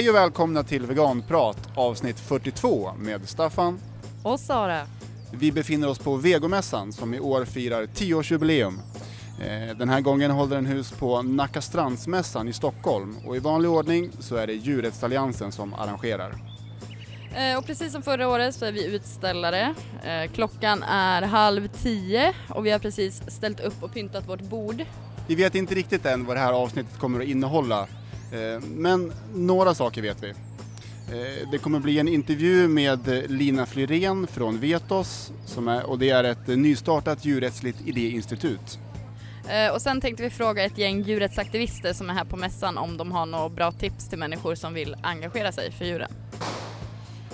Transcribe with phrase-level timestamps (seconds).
[0.00, 3.80] Hej och välkomna till Veganprat avsnitt 42 med Staffan.
[4.22, 4.82] Och Sara.
[5.32, 8.78] Vi befinner oss på Vegomässan som i år firar 10-årsjubileum.
[9.40, 13.70] Eh, Den här gången håller den hus på Nacka Strandsmässan i Stockholm och i vanlig
[13.70, 16.34] ordning så är det Djurrättsalliansen som arrangerar.
[17.36, 19.74] Eh, och precis som förra året så är vi utställare.
[20.04, 24.84] Eh, klockan är halv tio och vi har precis ställt upp och pyntat vårt bord.
[25.26, 27.86] Vi vet inte riktigt än vad det här avsnittet kommer att innehålla, eh,
[28.62, 30.28] men några saker vet vi.
[30.28, 36.10] Eh, Det kommer bli en intervju med Lina Flyrén från Vetos som är, och det
[36.10, 38.78] är ett nystartat djurrättsligt idéinstitut.
[39.48, 42.96] Eh, och sen tänkte vi fråga ett gäng djurrättsaktivister som är här på mässan om
[42.96, 46.10] de har några bra tips till människor som vill engagera sig för djuren.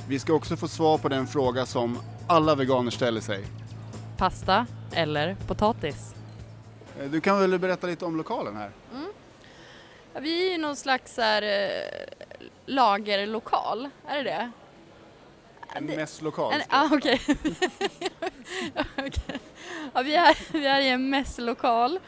[0.08, 3.44] Vi ska också få svar på den fråga som alla veganer ställer sig.
[4.16, 6.14] Pasta eller potatis?
[7.00, 8.70] Eh, Du kan väl berätta lite om lokalen här?
[10.16, 14.50] Ja, vi är ju någon slags här, eh, lagerlokal, är det det?
[15.74, 16.52] En det- mässlokal.
[16.52, 17.20] En, ah, okej.
[18.98, 19.40] Okej.
[19.94, 21.98] ja, vi, är, vi är i en mässlokal.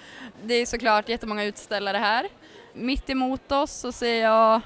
[0.42, 2.28] Det är såklart jättemånga utställare här.
[2.72, 4.60] Mitt emot oss så ser jag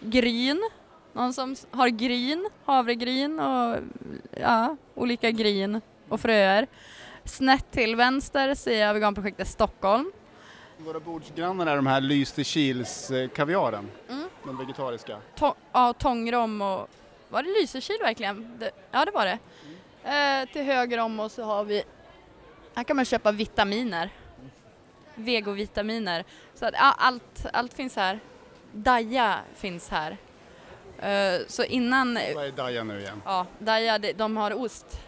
[0.00, 0.70] gryn.
[1.12, 3.78] Någon som har gryn, havregryn och
[4.40, 6.66] ja, olika gryn och fröer.
[7.24, 10.12] Snett till vänster ser jag veganprojektet Stockholm.
[10.78, 13.30] Våra bordsgrannar är de här Lysekils eh,
[14.08, 14.28] Mm.
[14.44, 15.18] den vegetariska.
[15.36, 16.88] To- ja, tångrom och...
[17.28, 18.58] Var det Lysekil verkligen?
[18.58, 19.38] Det, ja, det var det.
[20.42, 21.82] Eh, till höger om oss så har vi...
[22.74, 24.10] Här kan man köpa vitaminer.
[25.14, 26.24] Vegovitaminer.
[26.54, 28.20] Så att, ja, allt, allt finns här.
[28.72, 30.16] Daja finns här.
[30.98, 32.14] Eh, så innan...
[32.34, 33.22] Vad är Daja nu igen?
[33.24, 35.00] Ja, Daja, de, de har ost.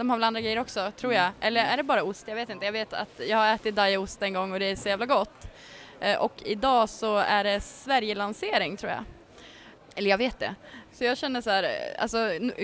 [0.00, 1.30] De har väl andra grejer också, tror jag.
[1.40, 2.28] Eller är det bara ost?
[2.28, 2.64] Jag vet inte.
[2.64, 5.46] Jag vet att jag har ätit Daja-ost en gång och det är så jävla gott.
[6.00, 9.04] Eh, och idag så är det Sverigelansering, tror jag.
[9.94, 10.54] Eller jag vet det.
[10.92, 12.18] Så jag känner så här, eh, alltså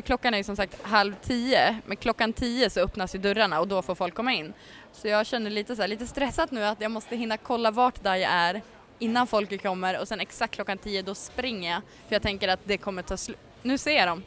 [0.04, 3.68] klockan är ju som sagt halv tio, men klockan tio så öppnas ju dörrarna och
[3.68, 4.53] då får folk komma in.
[4.92, 8.03] Så jag känner lite så här, lite stressat nu att jag måste hinna kolla vart
[8.03, 8.62] Daja är
[8.98, 11.82] innan folket kommer och sen exakt klockan tio då springer jag.
[12.08, 13.38] För jag tänker att det kommer ta slut.
[13.62, 14.22] Nu ser jag dem.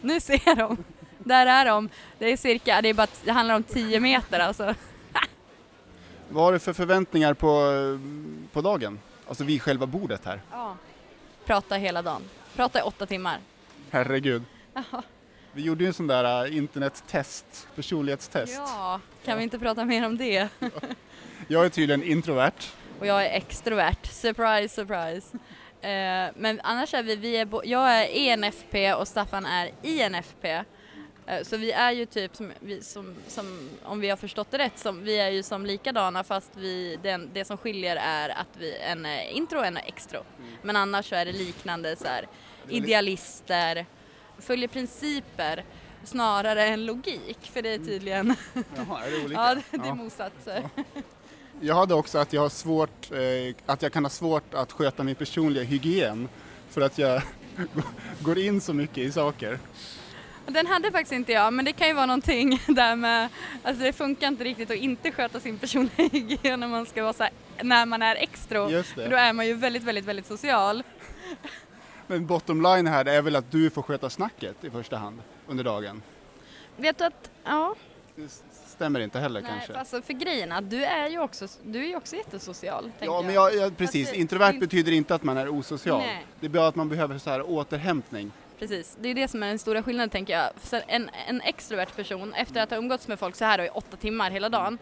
[0.00, 0.84] Nu ser jag dem.
[1.26, 1.88] Där är de.
[2.18, 4.74] Det är cirka, det är bara, det handlar om 10 meter alltså.
[6.28, 7.72] Vad har du för förväntningar på,
[8.52, 8.98] på dagen?
[9.28, 10.40] Alltså vid själva bordet här.
[10.52, 10.76] Ja.
[11.44, 12.22] Prata hela dagen.
[12.56, 13.38] Prata i åtta timmar.
[13.90, 14.42] Herregud.
[15.52, 18.54] Vi gjorde ju en sån där eh, internettest, personlighetstest.
[18.54, 20.48] Ja, kan vi inte prata mer om det?
[21.48, 22.72] Jag är tydligen introvert.
[23.00, 24.06] Och jag är extrovert.
[24.06, 25.38] Surprise, surprise.
[25.80, 30.64] Eh, men annars är vi, vi är jag är ENFP och Staffan är INFP.
[31.26, 34.58] Eh, så vi är ju typ, som, vi, som, som, om vi har förstått det
[34.58, 38.56] rätt, som, vi är ju som likadana fast vi, den, det som skiljer är att
[38.58, 40.20] vi, en är intro och en är extro.
[40.62, 42.26] Men annars så är det liknande så här,
[42.68, 43.86] idealister,
[44.38, 45.64] följer principer
[46.04, 48.34] snarare än logik, för det är tydligen,
[48.76, 49.40] Jaha, är det olika?
[49.40, 49.94] ja det, det är Ja.
[49.94, 50.68] motsatser.
[51.60, 55.02] Jag hade också att jag har svårt, eh, att jag kan ha svårt att sköta
[55.02, 56.28] min personliga hygien
[56.70, 57.22] för att jag
[58.20, 59.58] går in så mycket i saker.
[60.46, 63.28] Den hade faktiskt inte jag, men det kan ju vara någonting där med,
[63.62, 67.12] alltså det funkar inte riktigt att inte sköta sin personliga hygien när man ska vara
[67.12, 68.82] så här, när man är extro.
[68.82, 70.82] För då är man ju väldigt, väldigt, väldigt social.
[72.06, 75.64] Men bottom line här är väl att du får sköta snacket i första hand under
[75.64, 76.02] dagen.
[76.76, 77.74] Vet du att, ja,
[78.16, 78.28] Det
[78.68, 79.72] stämmer inte heller nej, kanske.
[79.72, 82.90] för, alltså, för grejen att du är ju också, du är ju också jättesocial.
[82.98, 84.06] Ja, men jag, jag, precis.
[84.06, 85.98] Fast det- Introvert det- betyder inte att man är osocial.
[85.98, 86.26] Nej.
[86.40, 88.32] Det är bara att man behöver så här återhämtning.
[88.58, 90.50] Precis, det är det som är den stora skillnaden tänker jag.
[90.86, 94.30] En, en extrovert person, efter att ha umgåtts med folk så här i åtta timmar
[94.30, 94.78] hela dagen,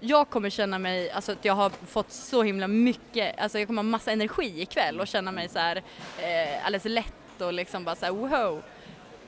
[0.00, 3.82] jag kommer känna mig, alltså att jag har fått så himla mycket, alltså jag kommer
[3.82, 5.76] ha massa energi ikväll och känna mig så här
[6.18, 8.62] eh, alldeles lätt och liksom bara så här wow.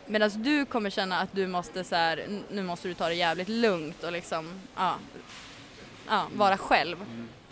[0.07, 3.49] Medan du kommer känna att du måste så här, nu måste du ta det jävligt
[3.49, 4.95] lugnt och liksom, ja,
[6.09, 6.97] ja vara själv.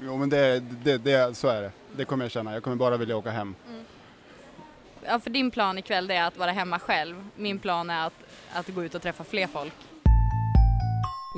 [0.01, 1.73] Jo, men det, det, det, så är det.
[1.97, 2.53] Det kommer jag känna.
[2.53, 3.55] Jag kommer bara vilja åka hem.
[5.11, 7.25] Ja, för din plan ikväll det är att vara hemma själv.
[7.37, 9.73] Min plan är att, att gå ut och träffa fler folk.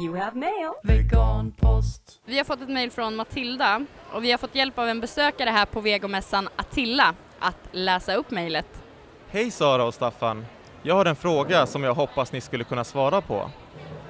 [0.04, 0.72] You have mail.
[0.82, 2.20] Veganpost.
[2.24, 5.50] Vi har fått ett mejl från Matilda och vi har fått hjälp av en besökare
[5.50, 8.82] här på vegomässan Attila att läsa upp mejlet.
[9.28, 10.46] Hej Sara och Staffan!
[10.82, 13.50] Jag har en fråga som jag hoppas ni skulle kunna svara på.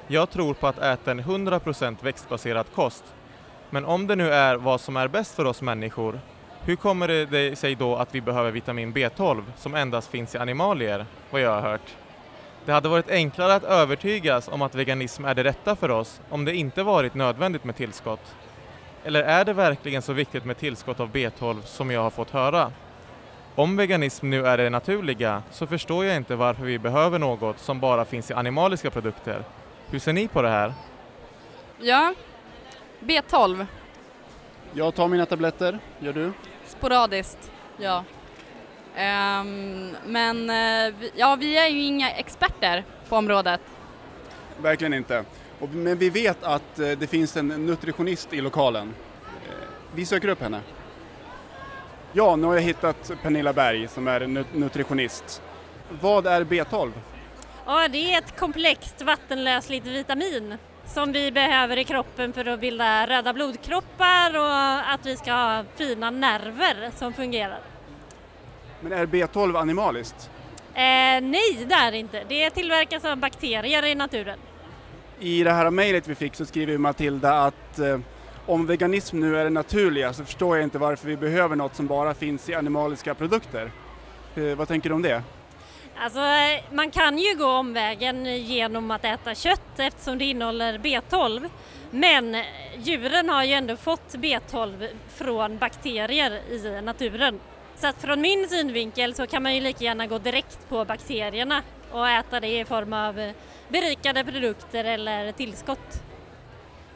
[0.09, 3.05] Jag tror på att äta en 100% växtbaserad kost.
[3.71, 6.21] Men om det nu är vad som är bäst för oss människor,
[6.65, 11.07] hur kommer det sig då att vi behöver vitamin B12 som endast finns i animalier,
[11.31, 11.97] vad jag har hört?
[12.65, 16.45] Det hade varit enklare att övertygas om att veganism är det rätta för oss om
[16.45, 18.35] det inte varit nödvändigt med tillskott.
[19.05, 22.73] Eller är det verkligen så viktigt med tillskott av B12 som jag har fått höra?
[23.55, 27.81] Om veganism nu är det naturliga så förstår jag inte varför vi behöver något som
[27.81, 29.45] bara finns i animaliska produkter.
[29.87, 30.75] Hur ser ni på det här?
[31.79, 32.15] Ja,
[33.01, 33.67] B12,
[34.73, 36.33] Jag tar mina tabletter, gör du?
[36.71, 38.05] Sporadiskt, ja.
[38.97, 43.61] Ehm, men eh, vi, ja, vi är ju inga experter på området.
[44.63, 45.25] Verkligen inte.
[45.61, 48.95] Och, men vi vet att eh, det finns en nutritionist i lokalen.
[49.49, 49.55] Eh,
[49.95, 50.61] vi söker upp henne.
[52.13, 55.43] Ja, nu har jag hittat Pernilla Berg som är nu- nutritionist.
[56.01, 56.93] Vad är B12?
[57.67, 60.59] Ja, det är ett komplext vattenlösligt vitamin
[60.95, 65.65] som vi behöver i kroppen för att bilda röda blodkroppar och att vi ska ha
[65.77, 67.61] fina nerver som fungerar.
[68.81, 70.31] Men är B12 animaliskt?
[70.75, 70.81] Eh,
[71.23, 72.25] nej, det är det inte.
[72.29, 74.39] Det tillverkas av bakterier i naturen.
[75.21, 77.99] I det här mejlet vi fick så skriver Matilda att eh,
[78.47, 81.87] om veganism nu är det naturliga så förstår jag inte varför vi behöver något som
[81.87, 83.71] bara finns i animaliska produkter.
[84.37, 85.23] Eh, vad tänker du om det?
[86.03, 86.21] Alltså,
[86.73, 91.49] man kan ju gå omvägen genom att äta kött eftersom det innehåller B12.
[91.91, 92.37] Men
[92.77, 97.41] djuren har ju ändå fått B12 från bakterier i naturen.
[97.77, 101.63] Så att från min synvinkel så kan man ju lika gärna gå direkt på bakterierna
[101.93, 103.33] och äta det i form av
[103.69, 106.03] berikade produkter eller tillskott.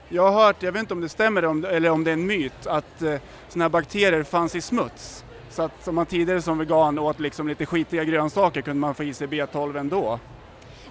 [0.08, 2.66] Jag har hört, jag vet inte om det stämmer eller om det är en myt,
[2.66, 3.16] att eh,
[3.48, 5.24] sådana här bakterier fanns i smuts.
[5.54, 9.04] Så att om man tidigare som vegan åt liksom lite skitiga grönsaker kunde man få
[9.04, 10.18] i sig B12 ändå.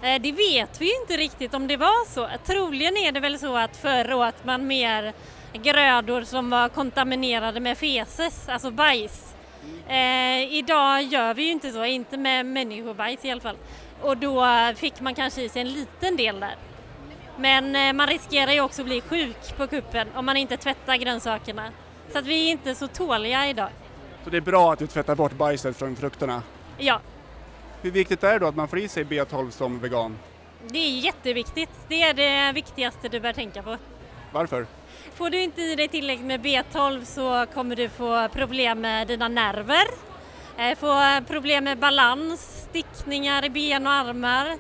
[0.02, 2.30] Eh, det vet vi ju inte riktigt om det var så.
[2.46, 5.14] Troligen är det väl så att förr åt man mer
[5.54, 9.36] grödor som var kontaminerade med feses, alltså bajs.
[9.88, 13.58] Eh, idag gör vi ju inte så, inte med människobajs i alla fall.
[14.02, 14.46] Och då
[14.76, 16.56] fick man kanske i sig en liten del där.
[17.38, 20.96] Men eh, man riskerar ju också att bli sjuk på kuppen om man inte tvättar
[20.96, 21.64] grönsakerna.
[22.12, 23.70] Så att vi är inte så tåliga idag.
[24.24, 26.44] Så det är bra att du tvättar bort bajset från frukterna.
[26.78, 27.00] Ja,
[27.82, 30.18] Hur viktigt är det då att man får i sig B12 som vegan?
[30.68, 31.70] det är jätteviktigt.
[31.88, 33.78] Det är det viktigaste du bör tänka på.
[34.32, 34.66] Varför?
[35.16, 39.28] Får du inte i dig tillräckligt med B12 så kommer du få problem med dina
[39.28, 39.86] nerver,
[40.58, 44.58] eh, få problem med balans, stickningar i ben och armar,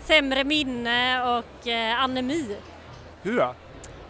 [0.00, 2.56] sämre minne och eh, anemi.
[3.22, 3.48] Hur?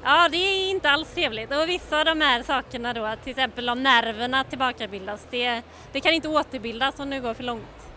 [0.05, 1.53] Ja, det är inte alls trevligt.
[1.53, 5.63] Och vissa av de här sakerna då, till exempel om nerverna tillbakabildas, det,
[5.93, 7.89] det kan inte återbildas om det går för långt.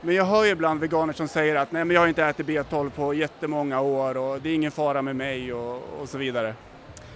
[0.00, 2.46] Men jag hör ju ibland veganer som säger att nej men jag har inte ätit
[2.46, 6.54] B12 på jättemånga år och det är ingen fara med mig och, och så vidare.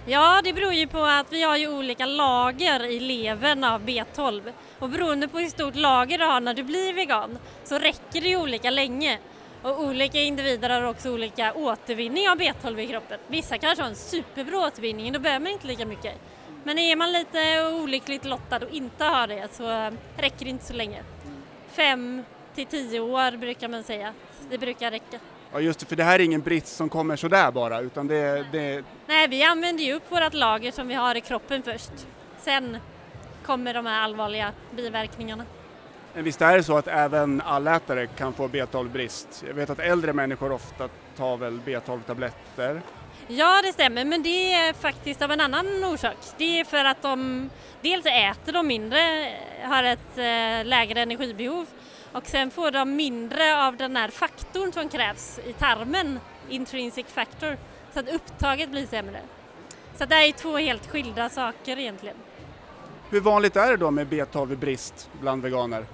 [0.05, 4.41] Ja, det beror ju på att vi har ju olika lager i levern av B12
[4.79, 8.27] och beroende på hur stort lager du har när du blir vegan så räcker det
[8.27, 9.19] ju olika länge.
[9.67, 13.19] Och olika individer har också olika återvinning av B12 i kroppen.
[13.27, 16.13] Vissa kanske har en superbra återvinning, då behöver man inte lika mycket.
[16.63, 20.73] Men är man lite olyckligt lottad och inte har det så räcker det inte så
[20.73, 21.03] länge.
[21.71, 22.23] Fem
[22.55, 24.13] till tio år brukar man säga.
[24.49, 25.19] Det brukar räcka.
[25.53, 28.45] Ja just det, för det här är ingen brist som kommer sådär bara utan det,
[28.51, 31.91] det, Nej, vi använder ju upp vårt lager som vi har i kroppen först.
[32.39, 32.77] Sen
[33.45, 35.45] kommer de här allvarliga biverkningarna.
[36.13, 39.43] Men visst är det så att även allätare kan få B12-brist?
[39.47, 42.81] Jag vet att äldre människor ofta tar väl B12-tabletter.
[43.27, 46.17] Ja, det stämmer, men det är faktiskt av en annan orsak.
[46.37, 47.49] Det är för att de
[47.81, 48.99] dels äter de mindre,
[49.63, 51.65] har ett eh, lägre energibehov
[52.11, 57.57] och sen får de mindre av den här faktorn som krävs i tarmen, intrinsic factor,
[57.93, 59.19] så att upptaget blir sämre.
[59.95, 62.15] Så det är två helt skilda saker egentligen.
[63.09, 65.85] Hur vanligt är det då med B12-brist bland veganer?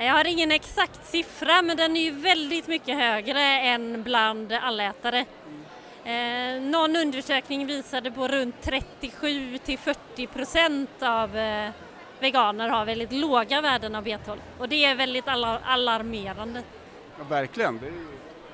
[0.00, 5.24] Jag har ingen exakt siffra men den är ju väldigt mycket högre än bland allätare.
[6.04, 11.70] Eh, någon undersökning visade på runt 37 till 40 procent av eh,
[12.20, 16.62] veganer har väldigt låga värden av B12 och det är väldigt alar- alarmerande.
[17.18, 18.06] Ja, verkligen, det är ju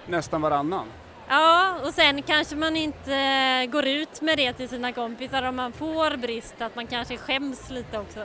[0.06, 0.86] nästan varannan.
[1.28, 5.72] Ja, och sen kanske man inte går ut med det till sina kompisar om man
[5.72, 8.20] får brist, att man kanske skäms lite också.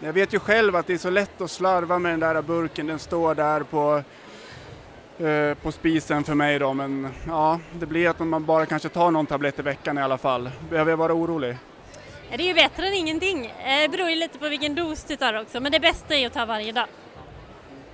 [0.00, 2.86] Jag vet ju själv att det är så lätt att slarva med den där burken,
[2.86, 4.02] den står där på,
[5.24, 9.10] eh, på spisen för mig då men ja, det blir att man bara kanske tar
[9.10, 10.50] någon tablett i veckan i alla fall.
[10.70, 11.56] Behöver jag vara orolig?
[12.28, 13.46] Det är ju bättre än ingenting.
[13.46, 16.26] Eh, Det beror ju lite på vilken dos du tar också, men det bästa är
[16.26, 16.86] att ta varje dag.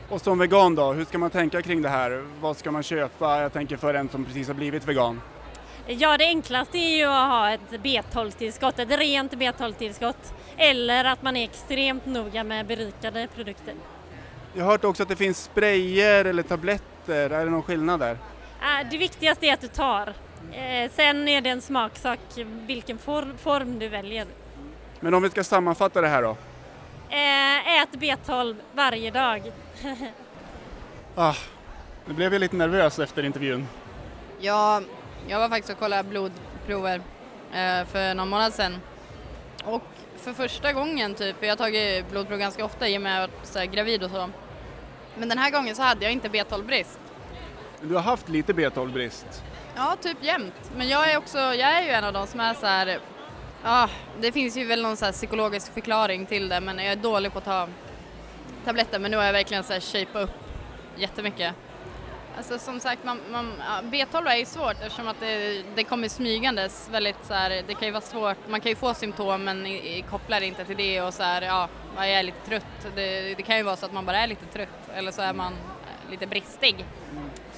[0.09, 2.25] Och som vegan då, hur ska man tänka kring det här?
[2.41, 3.41] Vad ska man köpa?
[3.43, 5.21] Jag tänker för en som precis har blivit vegan.
[5.87, 10.33] Ja, det enklaste är ju att ha ett B12-tillskott, ett rent B12-tillskott.
[10.57, 13.75] Eller att man är extremt noga med berikade produkter.
[14.55, 18.11] Jag har hört också att det finns sprayer eller tabletter, är det någon skillnad där?
[18.61, 20.15] Äh, Det viktigaste är att du tar.
[20.53, 22.21] Eh, Sen är det en smaksak
[22.67, 24.27] vilken for- form du väljer.
[25.01, 26.37] Men om vi ska sammanfatta det här då?
[27.11, 29.43] Eh, ät B12 varje dag.
[31.15, 31.35] Ah,
[32.07, 33.69] nu blev jag lite nervös efter intervjun.
[34.41, 34.81] Ja,
[35.29, 37.01] jag var faktiskt och kollade blodprover
[37.53, 38.77] eh, för någon månad sedan.
[39.65, 39.83] Och
[40.17, 43.53] för första gången typ, för jag har tagit blodprov ganska ofta i och med att
[43.55, 44.29] jag är gravid och så.
[45.19, 46.99] Men den här gången så hade jag inte B12-brist.
[47.81, 49.43] Du har haft lite B12-brist.
[49.77, 50.71] Ja, typ jämt.
[50.77, 53.01] Men jag är också, jag är ju en av de som är så här,
[53.63, 53.89] ja,
[54.21, 57.39] det finns ju väl någon så psykologisk förklaring till det, men jag är dålig på
[57.39, 57.69] att ta
[58.65, 60.31] tabletter, men nu har jag verkligen så här shape upp
[60.97, 61.55] jättemycket.
[62.37, 66.09] Alltså som sagt, man, man, ja, B12 är ju svårt eftersom att det, det kommer
[66.09, 69.67] smygandes väldigt så här, det kan ju vara svårt, man kan ju få symptom men
[69.67, 72.95] i, i, kopplar inte till det och så här, ja, jag är lite trött.
[72.95, 75.33] Det, det kan ju vara så att man bara är lite trött eller så är
[75.33, 75.53] man
[76.11, 76.85] lite bristig.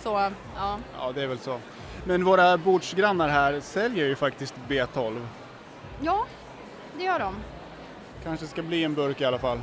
[0.02, 0.78] Så, ja.
[0.99, 1.61] Ja, det är väl så.
[2.04, 5.26] Men våra bordsgrannar här säljer ju faktiskt B12.
[6.00, 6.26] Ja,
[6.99, 7.35] det gör de.
[8.25, 9.61] Kanske ska bli en burk i alla fall.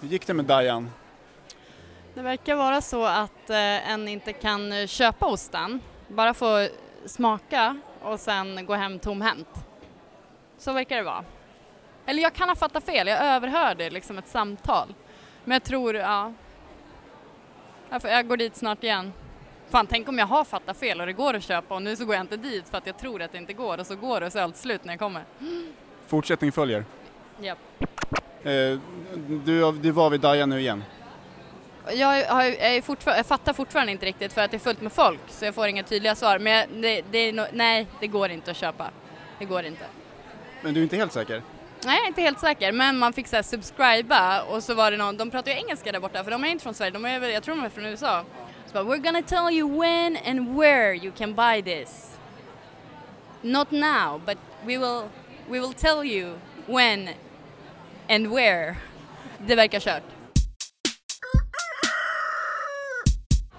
[0.00, 0.90] Hur gick det med Dajan?
[2.14, 6.68] Det verkar vara så att eh, en inte kan eh, köpa osten, bara få
[7.06, 9.48] smaka och sen gå hem tomhänt.
[10.58, 11.24] Så verkar det vara.
[12.06, 14.94] Eller jag kan ha fattat fel, jag överhörde liksom ett samtal.
[15.44, 16.32] Men jag tror, ja.
[17.90, 19.12] Jag, får, jag går dit snart igen.
[19.70, 22.04] Fan, tänk om jag har fattat fel och det går att köpa och nu så
[22.04, 24.20] går jag inte dit för att jag tror att det inte går och så går
[24.20, 25.24] det och så är allt slut när jag kommer.
[26.06, 26.84] Fortsättning följer.
[27.40, 27.58] Japp.
[28.42, 28.78] Eh,
[29.44, 30.84] du, du var vid Dajan nu igen.
[31.92, 35.20] Jag, har, jag, jag fattar fortfarande inte riktigt för att det är fullt med folk
[35.28, 36.38] så jag får inga tydliga svar.
[36.38, 38.90] Men jag, det, det är no, nej, det går inte att köpa.
[39.38, 39.84] Det går inte.
[40.62, 41.42] Men du är inte helt säker?
[41.84, 44.90] Nej, jag är inte helt säker, men man fick så här subscriba och så var
[44.90, 47.04] det någon, de pratar ju engelska där borta för de är inte från Sverige, de
[47.04, 48.24] är, jag tror de är från USA.
[48.66, 52.18] Så bara, we're gonna tell you when and where you can buy this.
[53.42, 55.02] Not now, but we will,
[55.48, 57.08] we will tell you when
[58.08, 58.76] and where.
[59.38, 60.13] Det verkar kört.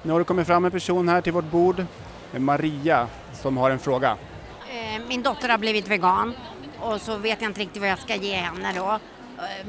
[0.06, 1.86] Nu har det kommit fram en person här till vårt bord,
[2.38, 4.18] Maria, som har en fråga.
[4.70, 6.34] Eh, Min dotter har blivit vegan
[6.80, 9.00] och så vet jag inte riktigt vad jag ska ge henne då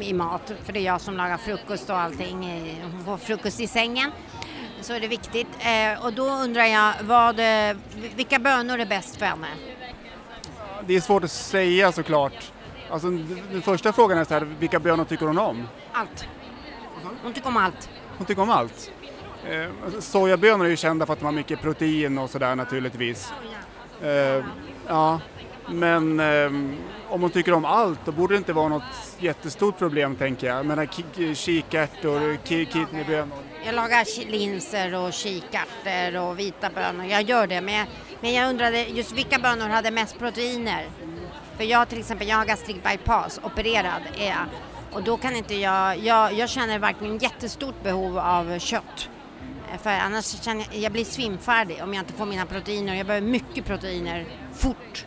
[0.00, 0.52] eh, i mat.
[0.64, 2.42] För det är jag som lagar frukost och allting.
[2.82, 4.10] Hon får frukost i sängen.
[4.80, 5.48] Så är det viktigt.
[5.58, 7.36] Eh, Och då undrar jag vad,
[8.16, 9.48] vilka bönor är bäst för henne?
[10.86, 12.52] Det är svårt att säga såklart.
[12.90, 13.10] Alltså,
[13.52, 15.68] den första frågan är så här, vilka bönor tycker hon om?
[15.92, 16.28] Allt.
[17.22, 17.88] Hon tycker om allt.
[18.18, 18.90] Hon tycker om allt.
[19.50, 23.32] Eh, sojabönor är ju kända för att de har mycket protein och sådär naturligtvis.
[24.02, 24.44] Eh,
[24.86, 25.20] ja,
[25.68, 26.46] men eh,
[27.08, 28.82] om hon tycker om allt då borde det inte vara något
[29.18, 30.56] jättestort problem tänker jag.
[30.56, 33.38] Jag menar kikärtor, kidneybönor.
[33.64, 37.04] Jag lagar linser och kikärtor och vita bönor.
[37.04, 37.60] Jag gör det.
[37.60, 37.86] Men jag,
[38.20, 40.86] men jag undrade just vilka bönor hade mest proteiner?
[41.56, 44.46] För jag till exempel, jag har gastric bypass, opererad är jag.
[44.92, 49.08] Och då kan inte jag, jag, jag känner verkligen jättestort behov av kött.
[49.82, 52.94] För annars känner jag, jag blir svimfärdig om jag inte får mina proteiner.
[52.94, 55.06] Jag behöver mycket proteiner fort.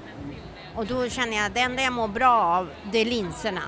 [0.76, 3.62] Och då känner jag att det enda jag mår bra av, det är linserna.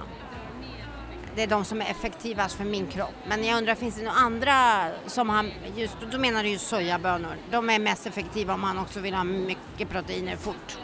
[1.35, 3.13] Det är de som är effektivast för min kropp.
[3.27, 7.35] Men jag undrar, finns det några andra som har, just, då menar du ju sojabönor.
[7.51, 10.77] De är mest effektiva om man också vill ha mycket proteiner fort.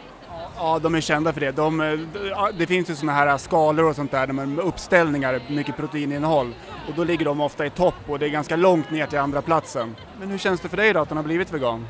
[0.56, 1.52] Ja, de är kända för det.
[1.52, 6.54] De, eh, det finns ju sådana här skalor och sånt där med uppställningar, mycket proteininnehåll.
[6.88, 9.42] Och då ligger de ofta i topp och det är ganska långt ner till andra
[9.42, 9.96] platsen.
[10.20, 11.88] Men hur känns det för dig då att hon har blivit vegan?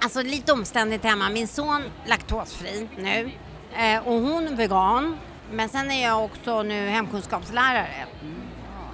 [0.00, 1.28] Alltså lite omständigt hemma.
[1.28, 3.30] Min son laktosfri nu
[3.76, 5.16] eh, och hon vegan.
[5.52, 8.06] Men sen är jag också nu hemkunskapslärare.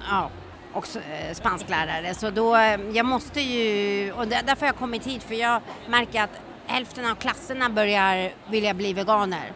[0.09, 0.29] Ja,
[0.73, 2.13] också eh, spansklärare.
[2.13, 5.61] Så då, eh, jag måste ju, och där, därför har jag kommit hit för jag
[5.87, 9.51] märker att hälften av klasserna börjar vilja bli veganer.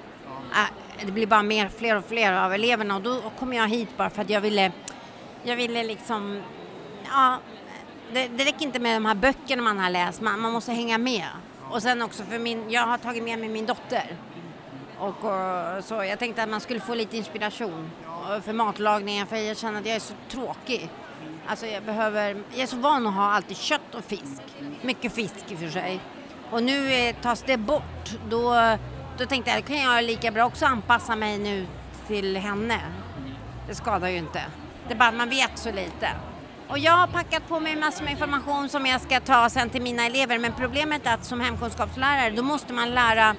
[0.51, 3.89] Eh, det blir bara mer, fler och fler av eleverna och då kommer jag hit
[3.97, 4.71] bara för att jag ville,
[5.43, 6.41] jag ville liksom,
[7.05, 7.37] ja,
[8.13, 10.97] det, det räcker inte med de här böckerna man har läst, man, man måste hänga
[10.97, 11.27] med.
[11.71, 14.17] Och sen också för min, jag har tagit med mig min dotter.
[14.97, 17.91] Och, och, så jag tänkte att man skulle få lite inspiration
[18.29, 20.89] eh, för matlagningen för jag känner att jag är så tråkig.
[21.47, 24.41] Alltså jag behöver, jag är så van att ha alltid kött och fisk.
[24.81, 25.99] Mycket fisk i och för sig.
[26.51, 28.09] Och nu eh, tas det bort.
[28.29, 28.77] Då,
[29.17, 31.67] då tänkte jag, då kan jag lika bra också anpassa mig nu
[32.07, 32.79] till henne.
[33.67, 34.41] Det skadar ju inte.
[34.95, 36.09] Bara att man vet så lite.
[36.67, 39.81] Och jag har packat på mig massor med information som jag ska ta sen till
[39.81, 40.37] mina elever.
[40.39, 43.35] Men problemet är att som hemkunskapslärare då måste man lära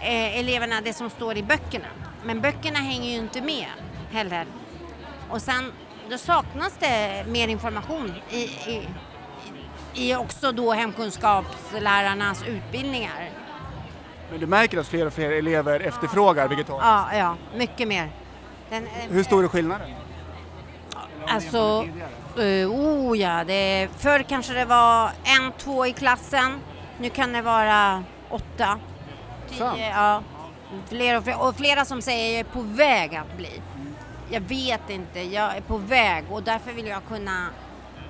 [0.00, 1.86] eh, eleverna det som står i böckerna.
[2.24, 3.66] Men böckerna hänger ju inte med
[4.12, 4.46] heller.
[5.30, 5.72] Och sen
[6.10, 8.88] då saknas det mer information i, i,
[9.94, 13.30] i också då hemkunskapslärarnas utbildningar.
[14.30, 16.86] Men du märker att fler och fler elever efterfrågar vegetariskt.
[16.86, 18.10] Ja, ja, mycket mer.
[18.70, 19.90] Den, eh, Hur stor är skillnaden?
[21.34, 21.86] Alltså,
[22.38, 26.60] uh, oh ja, det, förr kanske det var en, två i klassen.
[26.98, 28.78] Nu kan det vara åtta,
[29.48, 30.22] tio, ja.
[30.88, 33.62] Fler och, fler, och flera som säger jag är på väg att bli.
[34.30, 37.46] Jag vet inte, jag är på väg och därför vill jag kunna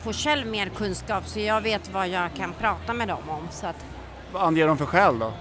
[0.02, 3.48] få själv mer kunskap så jag vet vad jag kan prata med dem om.
[3.50, 3.84] Så att
[4.32, 5.32] Vad anger de för skäl då?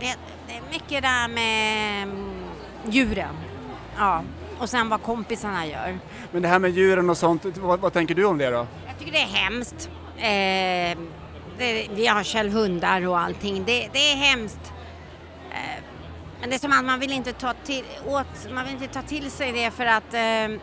[0.00, 0.16] det,
[0.46, 2.44] det är mycket där med mm,
[2.88, 3.34] djuren.
[3.96, 4.22] Ja,
[4.58, 5.98] och sen vad kompisarna gör.
[6.34, 8.66] Men det här med djuren och sånt, vad, vad tänker du om det då?
[8.86, 9.90] Jag tycker det är hemskt.
[10.16, 10.98] Eh,
[11.58, 13.64] det, vi har själv hundar och allting.
[13.66, 14.72] Det, det är hemskt.
[15.50, 15.82] Eh,
[16.40, 19.02] men det är som att man vill inte ta till, åt, man vill inte ta
[19.02, 20.60] till sig det för att eh,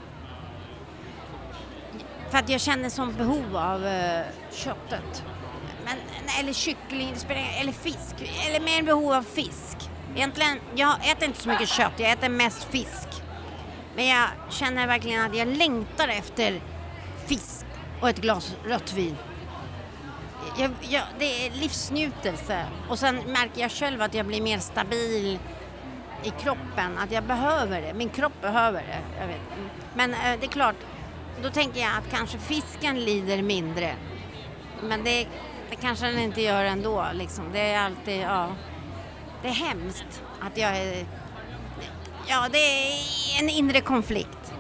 [2.32, 5.24] för att jag känner sånt behov av eh, köttet.
[5.86, 5.96] Men,
[6.40, 7.16] eller kyckling,
[7.62, 8.16] eller fisk.
[8.48, 9.90] Eller mer behov av fisk.
[10.16, 13.21] Egentligen, jag äter inte så mycket kött, jag äter mest fisk.
[13.96, 16.62] Men jag känner verkligen att jag längtar efter
[17.26, 17.66] fisk
[18.02, 19.18] och ett glas rött vin.
[20.58, 25.40] Jag, jag, det är livsnjutelse och sen märker jag själv att jag blir mer stabil
[26.24, 27.94] i kroppen, att jag behöver det.
[27.94, 29.20] Min kropp behöver det.
[29.20, 29.42] Jag vet.
[29.96, 30.76] Men eh, det är klart,
[31.44, 33.96] då tänker jag att kanske fisken lider mindre.
[34.84, 35.28] Men det,
[35.70, 37.06] det kanske den inte gör ändå.
[37.14, 37.46] Liksom.
[37.54, 38.48] Det är alltid, ja.
[39.42, 41.06] Det är hemskt att jag är...
[42.28, 42.94] Ja, det är
[43.40, 44.54] en inre konflikt.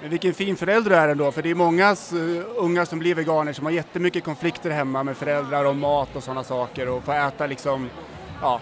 [0.00, 3.14] Men vilken fin förälder du är ändå, för det är många uh, unga som blir
[3.14, 7.14] veganer som har jättemycket konflikter hemma med föräldrar om mat och sådana saker och får
[7.14, 7.90] äta liksom,
[8.40, 8.60] ja,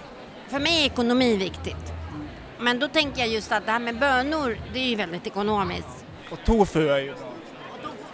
[0.48, 1.92] För mig är ekonomi viktigt.
[2.58, 6.04] Men då tänker jag just att det här med bönor, det är ju väldigt ekonomiskt.
[6.30, 7.18] och tofu är ju, Och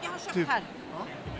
[0.03, 0.49] jag har köpt Typ.
[0.49, 0.63] här.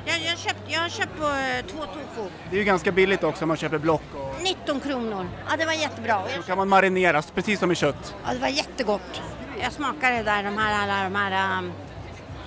[0.07, 2.31] Jag, jag, köpt, jag har köpt på eh, två tofu.
[2.51, 5.27] det är ju ganska billigt också om man köper block och 19 kronor.
[5.51, 6.23] Ja, det var jättebra.
[6.37, 8.15] Då kan man marinera, precis som i kött.
[8.27, 9.23] ja, det var jättegott.
[9.63, 11.73] Jag smakade där de här, alla de här um,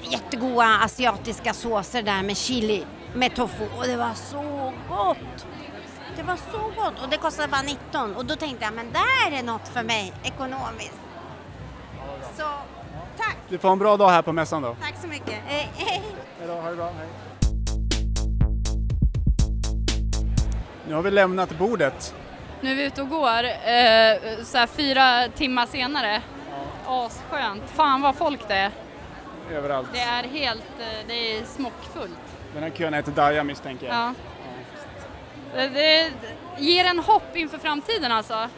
[0.01, 3.65] jättegoda asiatiska såser där med chili, med tofu.
[3.77, 5.45] Och det var så gott!
[6.15, 9.37] Det var så gott och det kostade bara 19 och då tänkte jag men där
[9.39, 10.99] är något för mig ekonomiskt.
[12.37, 12.43] Så
[13.17, 14.75] tack, Du får en bra dag här på mässan då.
[14.81, 15.35] tack så mycket.
[15.45, 16.01] Hej, hej.
[16.39, 17.07] Hej då, ha det bra, hej.
[20.89, 22.15] Nu har vi lämnat bordet.
[22.61, 26.21] Nu är vi ute och går, eh, så här fyra timmar senare.
[26.87, 27.63] Asskönt.
[27.69, 28.71] Fan vad folk det är.
[29.51, 29.89] överallt.
[29.93, 32.19] Det är helt, eh, det är smockfullt.
[32.53, 33.95] Den här kön heter Daja misstänker jag.
[33.95, 34.13] Ja.
[35.55, 36.11] Det, det
[36.57, 38.49] ger en hopp inför framtiden alltså.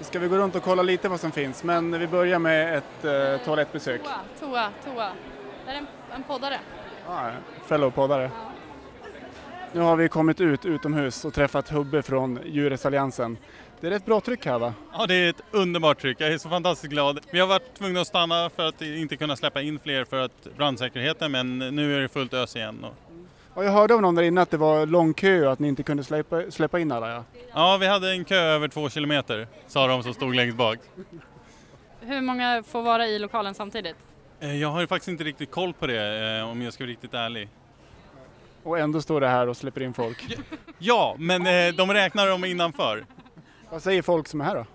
[0.00, 3.04] Ska vi gå runt och kolla lite vad som finns, men vi börjar med ett
[3.04, 4.00] eh, toalettbesök.
[4.02, 5.10] Toa, toa, toa.
[5.66, 6.58] Det är en, en poddare.
[7.08, 7.30] Ah,
[7.66, 8.30] fellow-poddare.
[9.72, 13.36] Nu har vi kommit ut utomhus och träffat Hubbe från Djurrättsalliansen.
[13.80, 14.74] Det är ett bra tryck här va?
[14.92, 16.20] Ja, det är ett underbart tryck.
[16.20, 17.20] Jag är så fantastiskt glad.
[17.30, 20.46] Vi har varit tvungna att stanna för att inte kunna släppa in fler för att
[20.56, 22.84] brandsäkerheten, men nu är det fullt ös igen.
[22.84, 22.94] Och-
[23.54, 25.68] Och jag hörde av någon där inne att det var lång kö och att ni
[25.68, 27.08] inte kunde släppa, släppa in alla.
[27.10, 27.24] Ja.
[27.54, 30.78] Ja, vi hade en kö över två kilometer, sa de som stod längst bak.
[32.00, 33.96] Hur många får vara i lokalen samtidigt?
[34.40, 36.90] Eh, Jag har ju faktiskt inte riktigt koll på det, eh, om jag ska vara
[36.90, 37.48] riktigt ärlig.
[38.62, 40.36] Och ändå står det här och släpper in folk.
[40.78, 43.06] Ja, men eh, de räknar dem innanför.
[43.70, 44.66] Vad säger folk som är här då?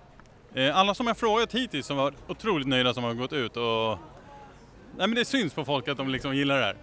[0.61, 3.97] Eh, Alla som jag frågat hittills som var otroligt nöjda som har gått ut och...
[4.97, 6.77] Nej men det syns på folk att de liksom gillar det här.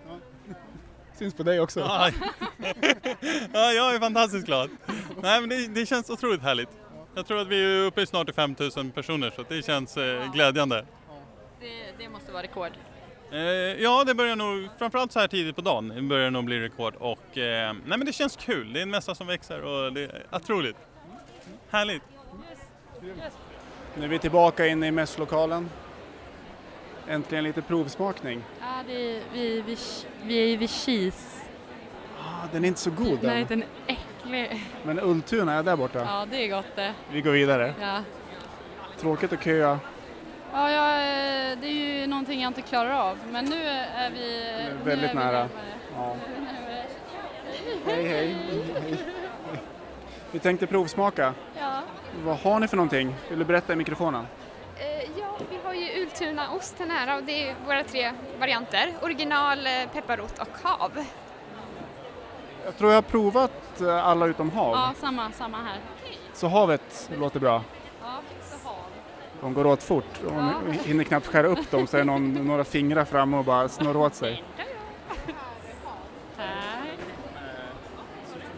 [1.18, 1.80] Syns på dig också.
[1.80, 2.10] Ja,
[3.52, 4.70] ja jag är fantastiskt glad.
[5.22, 6.68] Nej men det, det känns otroligt härligt.
[7.14, 10.32] Jag tror att vi är uppe i snart i 5000 personer så det känns eh,
[10.32, 10.86] glädjande.
[11.60, 12.72] Det, det måste vara rekord.
[13.32, 16.60] Eh, ja, det börjar nog, framförallt så här tidigt på dagen, det börjar nog bli
[16.60, 18.72] rekord och eh, nej men det känns kul.
[18.72, 20.76] Det är en mässa som växer och det är otroligt.
[21.70, 22.02] Härligt.
[23.96, 25.70] Nu är vi tillbaka inne i mässlokalen.
[27.08, 28.42] Äntligen lite provsmakning.
[28.60, 29.76] Ja, det är, vi, vi,
[30.24, 31.44] vi är vid cheese.
[32.18, 33.48] Ah, den är inte så god Nej, än.
[33.48, 34.64] den är äcklig.
[34.84, 35.98] Men Ultuna är där borta.
[35.98, 36.94] Ja, det är gott det.
[37.12, 37.74] Vi går vidare.
[37.80, 38.02] Ja.
[39.00, 39.78] Tråkigt att köa.
[40.52, 43.18] Ja, ja, eh, det är ju någonting jag inte klarar av.
[43.30, 44.42] Men nu är vi...
[44.50, 45.48] är väldigt är vi nära.
[45.96, 46.16] Ja.
[47.86, 48.36] Hej, hej.
[50.30, 51.34] Vi tänkte provsmaka.
[51.58, 51.80] Ja,
[52.24, 53.14] Vad har ni för någonting?
[53.28, 54.26] Vill du berätta i mikrofonen?
[54.78, 58.94] eh, ja, vi har ju Ultunaosten här och det är våra tre varianter.
[59.02, 61.04] Original, eh, pepparrot och hav.
[62.64, 64.72] Jag tror jag har provat alla utom hav.
[64.72, 65.78] Ja, samma, samma här.
[66.32, 67.62] Så havet låter bra.
[68.02, 68.76] Ja, så hav.
[69.42, 70.20] De går åt fort.
[70.24, 73.96] De hinner knappt skära upp dem så är någon, några fingrar framme och bara snurrar
[73.96, 74.44] åt sig.
[76.36, 76.46] Tack.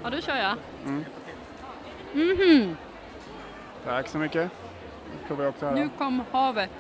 [0.03, 0.55] Ja, då kör jag.
[0.85, 1.05] Mm.
[2.13, 2.77] Mhm.
[3.85, 4.51] Tack så mycket.
[5.29, 5.75] Nu också här.
[5.75, 6.71] Nu kom havet.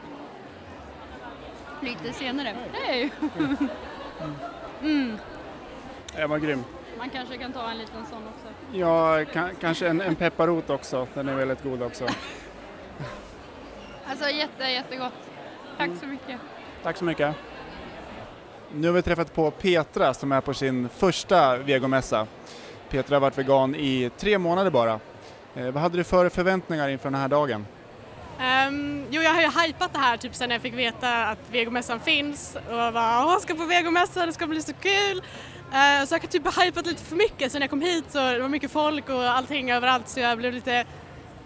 [1.80, 2.56] Lite senare.
[2.72, 3.12] Hej!
[4.82, 5.18] mm.
[6.16, 6.64] Den var grym.
[6.98, 8.76] Man kanske kan ta en liten sån också.
[8.78, 11.06] Ja, ka- kanske en, en pepparrot också.
[11.14, 12.06] Den är väldigt god också.
[14.10, 15.12] Alltså jätte, jättegott.
[15.78, 16.40] Tack så mycket.
[16.82, 17.34] Tack så mycket.
[18.72, 22.26] Nu har vi träffat på Petra som är på sin första vegomässa.
[22.88, 25.00] Petra har varit vegan i tre månader bara.
[25.54, 27.66] Eh, vad hade du för förväntningar inför den här dagen?
[28.40, 32.00] Ehm, jo, jag har ju hypat det här typ sen jag fick veta att vegomässan
[32.00, 35.22] finns och jag bara åh, jag ska på vegomässan, det ska bli så kul.
[35.72, 38.38] Eh, så jag har typ hypat lite för mycket sen jag kom hit så det
[38.38, 40.84] var mycket folk och allting överallt så jag blev lite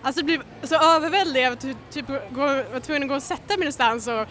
[0.02, 3.48] Alltså det blev så överväldig av att ty- typ var tvungen att gå och sätta
[3.56, 4.14] mig någonstans och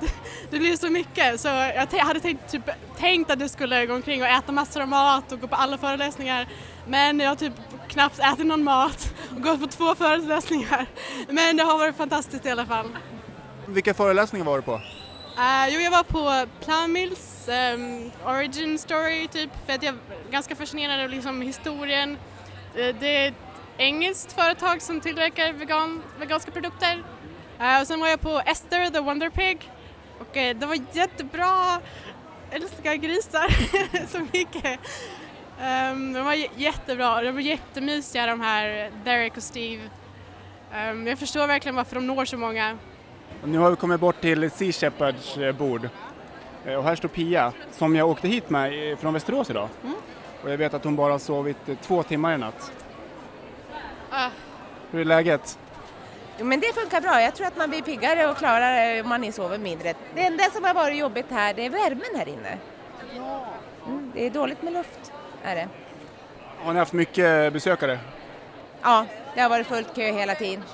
[0.00, 0.12] det,
[0.50, 4.22] det blev så mycket så jag hade tänkt, typ, tänkt att jag skulle gå omkring
[4.22, 6.48] och äta massor av mat och gå på alla föreläsningar
[6.86, 7.52] men jag har typ
[7.88, 10.86] knappt ätit någon mat och gått på två föreläsningar.
[11.28, 12.88] Men det har varit fantastiskt i alla fall.
[13.66, 14.74] Vilka föreläsningar var du på?
[15.38, 20.56] Eh, jo, jag var på Plowmills ehm, origin story typ för att jag är ganska
[20.56, 22.18] fascinerad av liksom historien.
[22.74, 23.34] Eh, det
[23.78, 27.02] engelskt företag som tillverkar vegan, veganska produkter.
[27.60, 29.70] Eh, och sen var jag på Esther the Wonder Pig
[30.18, 31.80] och eh, det var jättebra.
[32.50, 33.46] Älskar grisar
[34.06, 34.80] så mycket.
[35.92, 39.82] Um, de var jättebra, de var jättemysiga de här Derek och Steve.
[40.74, 42.78] Ehm, jag förstår verkligen varför de når så många.
[43.44, 45.88] Nu har vi kommit bort till Sea Shepherds eh, bord.
[46.64, 49.68] Och här står Pia som jag åkte hit med från Västerås idag.
[50.42, 52.72] Och jag vet att hon bara har sovit två timmar i natt.
[54.90, 55.58] Hur är läget?
[56.38, 57.20] Jo, men det funkar bra.
[57.20, 59.94] Jag tror att man blir piggare och klarare om man sover mindre.
[60.14, 62.58] Det enda som har varit jobbigt här, det är värmen här inne.
[63.86, 65.68] Mm, det är dåligt med luft, är det.
[66.58, 67.98] Har ni haft mycket besökare?
[68.82, 70.64] Ja, det har varit fullt kö hela tiden.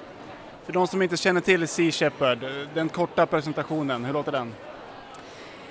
[0.64, 2.38] För de som inte känner till Sea Shepherd,
[2.74, 4.54] den korta presentationen, hur låter den?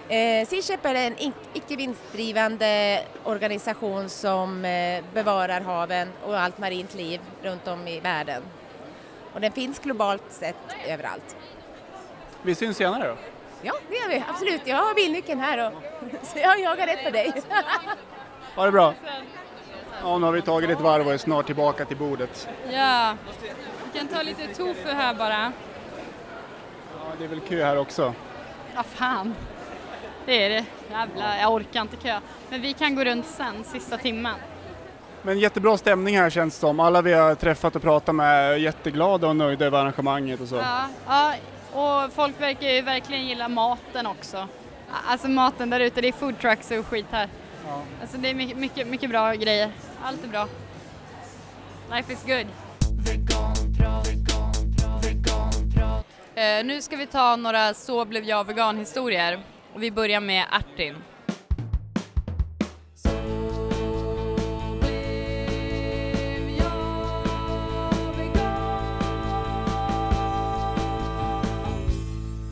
[0.10, 6.94] Eh, Sea Shepherd är en icke vinstdrivande organisation som eh, bevarar haven och allt marint
[6.94, 8.42] liv runt om i världen.
[9.34, 10.56] Och den finns globalt sett
[10.88, 11.36] överallt.
[12.42, 13.16] Vi syns senare då.
[13.62, 14.24] Ja, det gör vi.
[14.30, 14.62] Absolut.
[14.66, 15.74] Jag har bilnyckeln här och
[16.24, 17.32] så jag jagar rätt på dig.
[18.56, 18.94] Ha det bra!
[20.04, 22.50] Ja, nu har vi tagit ett varv och är snart tillbaka till bordet.
[22.72, 23.16] Ja,
[23.94, 25.52] vi kan ta lite tofu här bara.
[26.94, 28.14] Ja, det är väl kö här också.
[28.76, 29.36] Ja, fan.
[30.28, 30.66] Det är det.
[30.92, 32.20] Jävlar, jag orkar inte kö.
[32.50, 34.36] Men vi kan gå runt sen, sista timmen.
[35.22, 36.80] Men jättebra stämning här känns det som.
[36.80, 40.56] Alla vi har träffat och pratat med är jätteglada och nöjda över arrangemanget och så.
[40.56, 41.34] Ja, ja,
[41.74, 44.48] och folk verkar ju verkligen gilla maten också.
[45.08, 47.30] Alltså maten där ute, det är food trucks och skit här.
[47.68, 47.82] Ja.
[48.02, 49.72] Alltså det är mycket, mycket, mycket bra grejer.
[50.04, 50.48] Allt är bra.
[51.92, 52.48] Life is good.
[56.36, 59.40] Eh, nu ska vi ta några Så blev jag vegan-historier.
[59.78, 60.96] Och vi börjar med Artin.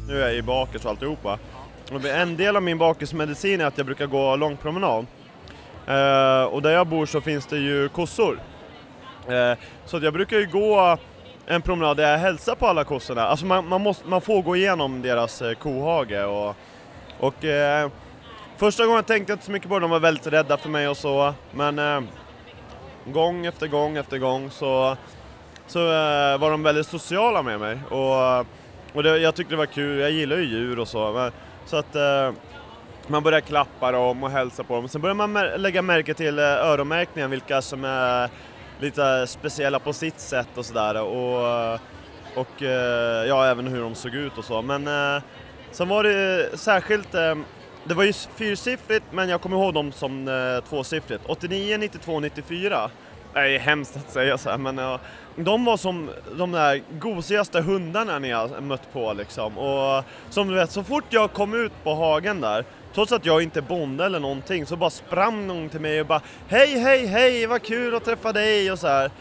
[0.08, 1.40] Nu är jag i bakis och alltihopa.
[1.92, 5.06] Och en del av min bakismedicin är att jag brukar gå lång promenad.
[5.88, 8.40] Eh, och där jag bor så finns det ju kossor.
[9.28, 10.98] Eh, så jag brukar ju gå
[11.46, 13.22] en promenad där jag hälsar på alla kossorna.
[13.22, 16.56] Alltså man, man, måste, man får gå igenom deras eh, kohage och,
[17.20, 17.90] och eh,
[18.58, 20.88] första gången tänkte jag inte så mycket på det, de var väldigt rädda för mig
[20.88, 21.34] och så.
[21.52, 22.02] Men eh,
[23.06, 24.98] gång efter gång efter gång så,
[25.68, 27.78] så eh, var de väldigt sociala med mig.
[27.90, 28.40] Och,
[28.94, 31.12] och det, jag tyckte det var kul, jag gillar ju djur och så.
[31.12, 31.32] Men,
[31.66, 32.32] så att eh,
[33.08, 34.88] man börjar klappa dem och hälsa på dem.
[34.88, 38.30] Sen börjar man mär- lägga märke till eh, öronmärkningen, vilka som är
[38.80, 41.02] lite speciella på sitt sätt och sådär.
[41.02, 41.74] Och,
[42.36, 44.62] och eh, ja, även hur de såg ut och så.
[44.62, 45.24] Men eh,
[45.76, 47.46] sen var det eh, särskilt, ehm,
[47.84, 51.24] det var ju fyrsiffrigt men jag kommer ihåg dem som eh, tvåsiffrigt.
[51.26, 52.90] 89, 92, 94.
[53.34, 55.00] Det är hemskt att säga så här, men ja,
[55.36, 59.58] de var som de där gosigaste hundarna ni har mött på liksom.
[59.58, 63.44] Och som du vet, så fort jag kom ut på hagen där, trots att jag
[63.44, 67.06] inte är bonde eller någonting, så bara sprang någon till mig och bara Hej, hej,
[67.06, 69.12] hej, vad kul att träffa dig och så här.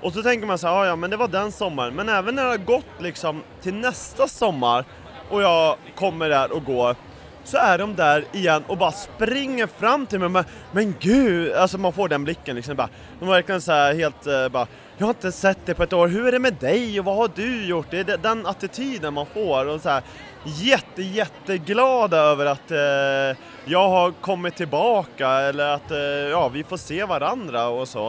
[0.00, 1.94] Och så tänker man så här, "Ja, ja men det var den sommaren.
[1.94, 4.84] Men även när det har gått liksom till nästa sommar
[5.30, 6.96] och jag kommer där och går,
[7.44, 11.78] så är de där igen och bara springer fram till mig men, men gud, alltså
[11.78, 12.88] man får den blicken liksom bara,
[13.18, 14.66] de var verkligen så här helt eh, bara
[15.00, 17.16] jag har inte sett dig på ett år, hur är det med dig och vad
[17.16, 17.86] har du gjort?
[17.90, 20.02] Det är den attityden man får och så här
[20.44, 25.98] jätte, jätteglada över att eh, jag har kommit tillbaka eller att eh,
[26.30, 28.08] ja, vi får se varandra och så.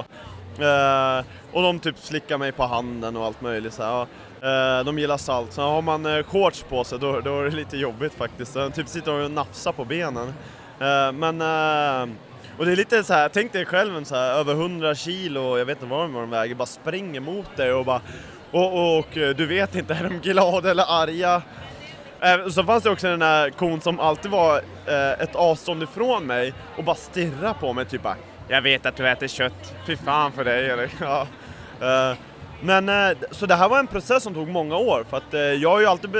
[0.59, 3.73] Eh, och de typ slickar mig på handen och allt möjligt.
[3.73, 4.07] Så här,
[4.43, 5.53] Eh, de gillar salt.
[5.53, 8.53] Så har man eh, shorts på sig då, då är det lite jobbigt faktiskt.
[8.53, 10.33] Så typ sitter och nafsar på benen.
[10.79, 12.15] Eh, men eh,
[12.57, 15.57] och det är lite så här, tänk dig själv en så här, över 100 kilo,
[15.57, 18.01] jag vet inte vad de väger, bara springer mot dig och bara
[18.51, 21.41] och, och, och eh, du vet inte, är de glada eller arga?
[22.21, 26.23] Eh, Så fanns det också den där kon som alltid var eh, ett avstånd ifrån
[26.23, 28.15] mig och bara stirra på mig typ bara
[28.47, 31.27] Jag vet att du äter kött, fy fan för dig eller ja.
[31.81, 32.17] Eh,
[32.63, 35.41] men eh, så det här var en process som tog många år för att eh,
[35.41, 36.15] jag har ju alltid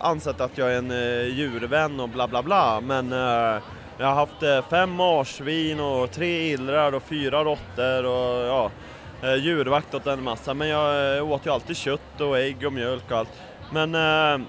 [0.00, 3.10] ansett att jag är en eh, djurvän och bla bla bla men
[3.98, 8.70] jag har haft fem marsvin och tre illrar och fyra råttor och ja
[9.36, 13.18] djurvakt åt en massa men jag åt ju alltid kött och ägg och mjölk och
[13.18, 13.28] allt.
[13.72, 14.46] Men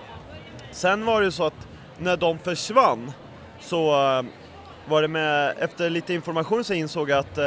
[0.71, 3.12] sen var det ju så att när de försvann
[3.60, 3.91] så
[4.88, 7.39] var det med, efter lite information så insåg jag att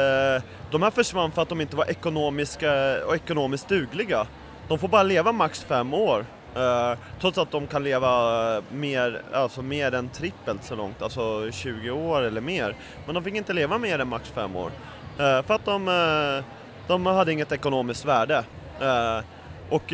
[0.71, 4.27] de här försvann för att de inte var ekonomiska och ekonomiskt dugliga.
[4.67, 6.25] De får bara leva max fem år.
[6.55, 11.51] Eh, trots att de kan leva eh, mer, alltså mer än trippelt så långt, alltså
[11.51, 12.75] 20 år eller mer.
[13.05, 14.71] Men de fick inte leva mer än max fem år.
[15.19, 16.43] Eh, för att de,
[16.87, 18.43] de hade inget ekonomiskt värde.
[19.69, 19.93] Och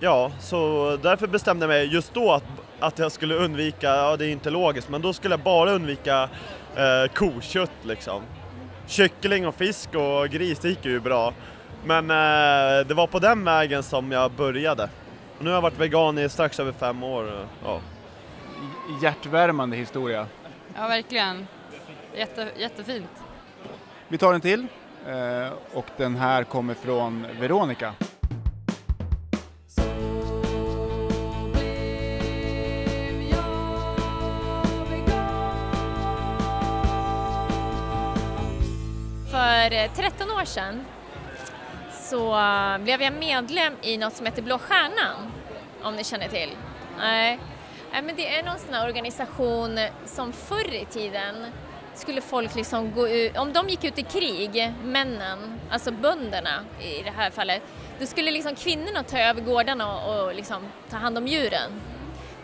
[0.00, 2.44] ja, så därför bestämde jag mig just då att,
[2.80, 6.28] att jag skulle undvika, ja det är inte logiskt, men då skulle jag bara undvika
[6.76, 8.22] eh, kokött liksom.
[8.86, 11.32] Kyckling och fisk och gris det gick ju bra.
[11.84, 14.88] Men eh, det var på den vägen som jag började.
[15.38, 17.28] Och nu har jag varit vegan i strax över fem år.
[17.28, 17.80] eh, Ja.
[19.02, 20.26] Hjärtvärmande historia.
[20.76, 21.46] Ja, verkligen.
[22.16, 23.10] Jätte, jättefint.
[24.08, 24.66] Vi tar en till
[25.06, 27.94] eh, och den här kommer från Veronica.
[39.64, 40.84] För eh, 13 år sedan
[41.92, 45.32] så eh, blev jag medlem i något som heter Blå Stjärnan,
[45.82, 46.50] om ni känner till.
[46.98, 47.38] Nej,
[47.92, 51.34] Nej, men det är någon sån här organisation som förr i tiden
[51.94, 57.02] skulle folk liksom gå ut, om de gick ut i krig, männen, alltså bönderna i
[57.02, 57.62] det här fallet,
[58.00, 61.70] då skulle liksom kvinnorna ta över gårdarna och, och liksom ta hand om djuren.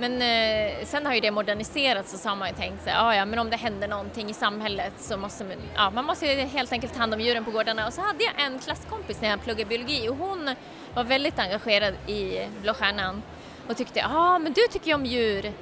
[0.01, 3.15] Men eh, sen har ju det moderniserats och så har man ju tänkt sig, ja
[3.15, 6.41] ja men om det händer någonting i samhället så måste man, ja, man måste ju
[6.41, 7.87] helt enkelt ta hand om djuren på gårdarna.
[7.87, 10.55] Och så hade jag en klasskompis när jag pluggade biologi och hon
[10.95, 13.23] var väldigt engagerad i Blå Stjärnan
[13.69, 15.53] och tyckte, ja men du tycker ju om djur,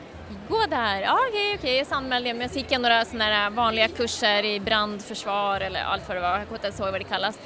[0.48, 3.24] gå där, ja okej okej, så anmälde jag mig, och så gick jag några sådana
[3.24, 6.90] här vanliga kurser i brandförsvar eller allt vad det var, jag kommer inte ens ihåg
[6.90, 7.38] vad det kallas.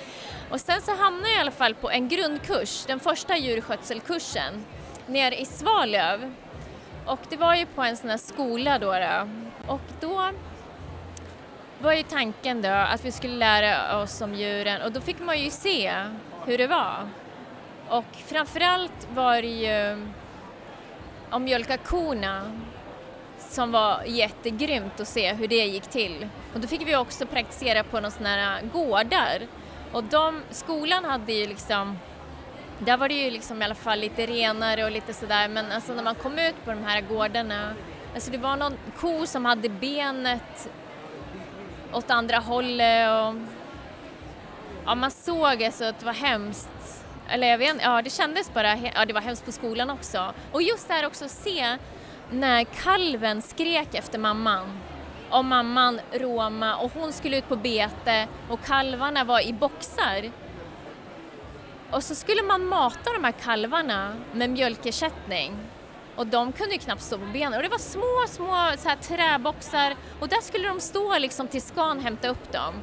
[0.51, 4.65] Och sen så hamnade jag i alla fall på en grundkurs, den första djurskötselkursen,
[5.07, 6.33] nere i Svalöv.
[7.07, 9.29] Och det var ju på en sån här skola då, då.
[9.73, 10.31] och då
[11.79, 15.41] var ju tanken då att vi skulle lära oss om djuren och då fick man
[15.41, 15.93] ju se
[16.47, 17.09] hur det var.
[17.89, 20.07] Och framförallt var det ju
[21.31, 22.53] om mjölka korna
[23.39, 26.29] som var jättegrymt att se hur det gick till.
[26.55, 29.43] Och då fick vi också praktisera på några sådana här gårdar.
[29.93, 31.99] Och de, skolan hade ju liksom,
[32.85, 35.95] där var det ju liksom i alla fall lite renare och lite sådär men alltså
[35.95, 37.75] när man kom ut på de här gårdarna,
[38.15, 40.71] alltså det var någon ko som hade benet
[41.93, 43.35] åt andra hållet och
[44.85, 46.69] ja, man såg alltså att det var hemskt.
[47.29, 50.33] Eller jag vet ja det kändes bara, ja det var hemskt på skolan också.
[50.53, 51.77] Och just det här också att se
[52.31, 54.81] när kalven skrek efter mamman.
[55.31, 60.31] Och mamman Roma och hon skulle ut på bete och kalvarna var i boxar.
[61.93, 65.57] Och så skulle man mata de här kalvarna med mjölkersättning.
[66.17, 67.55] Och de kunde ju knappt stå på benen.
[67.55, 71.69] Och det var små, små så här, träboxar och där skulle de stå liksom tills
[71.69, 72.75] skan hämta upp dem.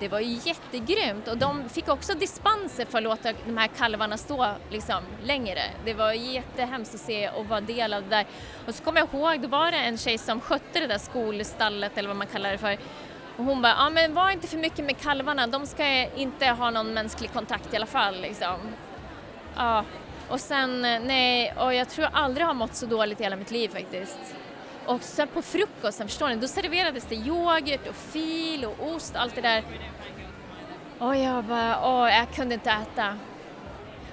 [0.00, 4.16] Det var ju jättegrymt och de fick också dispenser för att låta de här kalvarna
[4.16, 5.60] stå liksom längre.
[5.84, 8.26] Det var jättehemskt att se och vara del av det där.
[8.66, 11.98] Och så kommer jag ihåg, då var det en tjej som skötte det där skolstallet
[11.98, 12.78] eller vad man kallar det för.
[13.38, 16.70] Och hon bara, ja men var inte för mycket med kalvarna, de ska inte ha
[16.70, 18.56] någon mänsklig kontakt i alla fall liksom.
[19.56, 19.84] Ja,
[20.28, 23.36] och sen, eh, nej, och jag tror jag aldrig har mått så dåligt i hela
[23.36, 24.18] mitt liv faktiskt.
[24.86, 29.20] Och sen på frukosten, förstår ni, då serverades det yoghurt och fil och ost, och
[29.20, 29.62] allt det där.
[30.98, 33.18] Och jag bara, åh, jag kunde inte äta.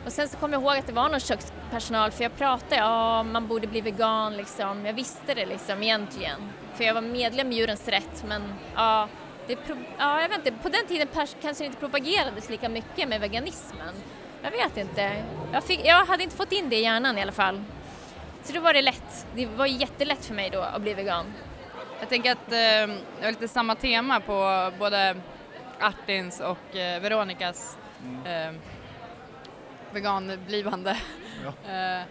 [0.05, 3.23] Och sen så kom jag ihåg att det var någon kökspersonal, för jag pratade, ja,
[3.23, 4.85] man borde bli vegan liksom.
[4.85, 6.49] Jag visste det liksom egentligen.
[6.75, 8.41] För jag var medlem i Djurens Rätt, men
[8.75, 9.07] ja,
[9.47, 9.57] det,
[9.97, 11.07] ja jag vet inte, på den tiden
[11.41, 13.95] kanske det inte propagerades lika mycket med veganismen.
[14.41, 15.23] Jag vet inte.
[15.51, 17.63] Jag, fick, jag hade inte fått in det i hjärnan i alla fall.
[18.43, 19.27] Så då var det lätt.
[19.35, 21.25] Det var jättelätt för mig då att bli vegan.
[21.99, 25.15] Jag tänker att eh, det var lite samma tema på både
[25.79, 27.77] Artins och eh, Veronicas
[28.25, 28.55] eh,
[29.95, 30.97] veganblivande.
[31.43, 31.53] Ja.
[31.71, 32.03] Eh,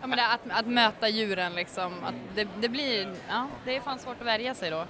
[0.00, 3.98] ja, men att, att möta djuren liksom, att det, det blir, ja, det är fan
[3.98, 4.84] svårt att värja sig då.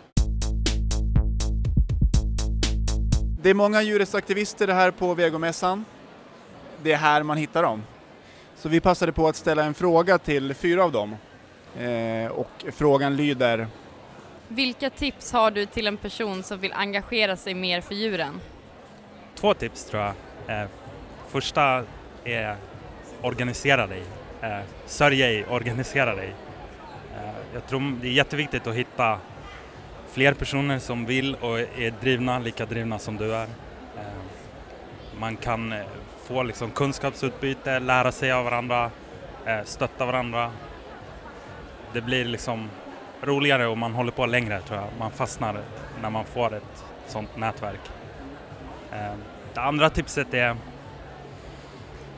[3.42, 5.84] Det är många djurrättsaktivister här på vegomässan.
[6.82, 7.82] Det är här man hittar dem.
[8.56, 11.16] Så vi passade på att ställa en fråga till fyra av dem.
[11.78, 13.66] Eh, och frågan lyder,
[14.48, 18.40] Vilka tips har du till en person som vill engagera sig mer för djuren?
[19.34, 20.14] Två tips tror jag.
[20.62, 20.68] Eh,
[21.28, 21.84] första
[22.34, 22.56] är
[23.22, 24.02] organisera dig.
[24.42, 26.34] Eh, sörj ej, organisera dig.
[27.16, 29.18] Eh, jag tror det är jätteviktigt att hitta
[30.12, 33.44] fler personer som vill och är drivna, lika drivna som du är.
[33.96, 34.02] Eh,
[35.20, 35.78] man kan eh,
[36.26, 38.90] få liksom kunskapsutbyte, lära sig av varandra,
[39.46, 40.50] eh, stötta varandra.
[41.92, 42.70] Det blir liksom
[43.22, 44.88] roligare och man håller på längre tror jag.
[44.98, 45.56] Man fastnar
[46.02, 47.80] när man får ett sånt nätverk.
[48.92, 49.12] Eh,
[49.54, 50.56] Det andra tipset är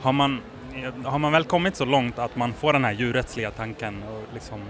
[0.02, 0.40] har man,
[1.04, 4.60] har man väl kommit så långt att man får den här djurrättsliga tanken och liksom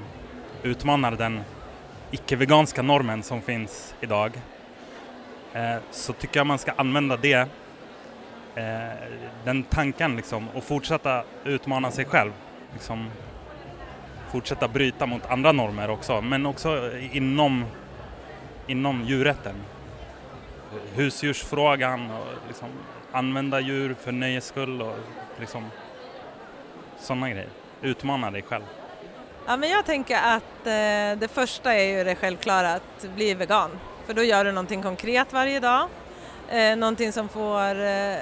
[0.63, 1.41] utmanar den
[2.11, 4.33] icke-veganska normen som finns idag
[5.53, 7.49] eh, så tycker jag man ska använda det,
[8.55, 9.09] eh,
[9.45, 12.33] den tanken liksom och fortsätta utmana sig själv.
[12.73, 13.11] Liksom,
[14.33, 17.65] fortsätta bryta mot andra normer också men också inom,
[18.67, 19.55] inom djurrätten
[20.95, 22.69] husdjursfrågan och liksom
[23.13, 24.97] använda djur för nöjes skull och
[25.41, 25.71] liksom
[26.99, 27.49] sådana grejer.
[27.83, 28.65] Utmana dig själv.
[29.47, 33.71] Ja, men jag tänker att eh, det första är ju det självklara att bli vegan.
[34.07, 35.89] För då gör du någonting konkret varje dag.
[36.49, 38.17] Eh, någonting som, får, eh,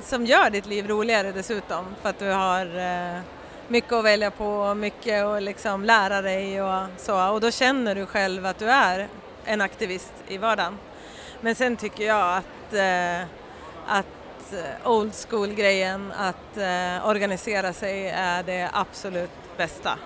[0.00, 3.20] som gör ditt liv roligare dessutom för att du har eh,
[3.68, 7.30] mycket att välja på, och mycket att liksom lära dig och så.
[7.30, 9.08] Och då känner du själv att du är
[9.44, 10.78] en aktivist i vardagen.
[11.40, 13.22] Men sen tycker jag att, eh,
[13.86, 14.06] att
[14.52, 19.98] Eh, old school-grejen, att eh, organisera sig är det absolut bästa.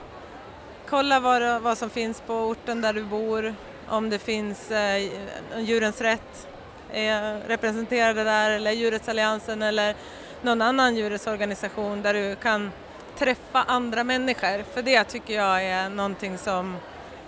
[0.88, 3.54] Kolla vad, vad som finns på orten där du bor,
[3.88, 5.10] om det finns eh,
[5.58, 6.48] Djurens Rätt
[6.92, 9.94] är representerade där eller Djurrättsalliansen eller
[10.42, 12.70] någon annan djurrättsorganisation där du kan
[13.18, 14.62] träffa andra människor.
[14.74, 16.76] För det tycker jag är någonting som,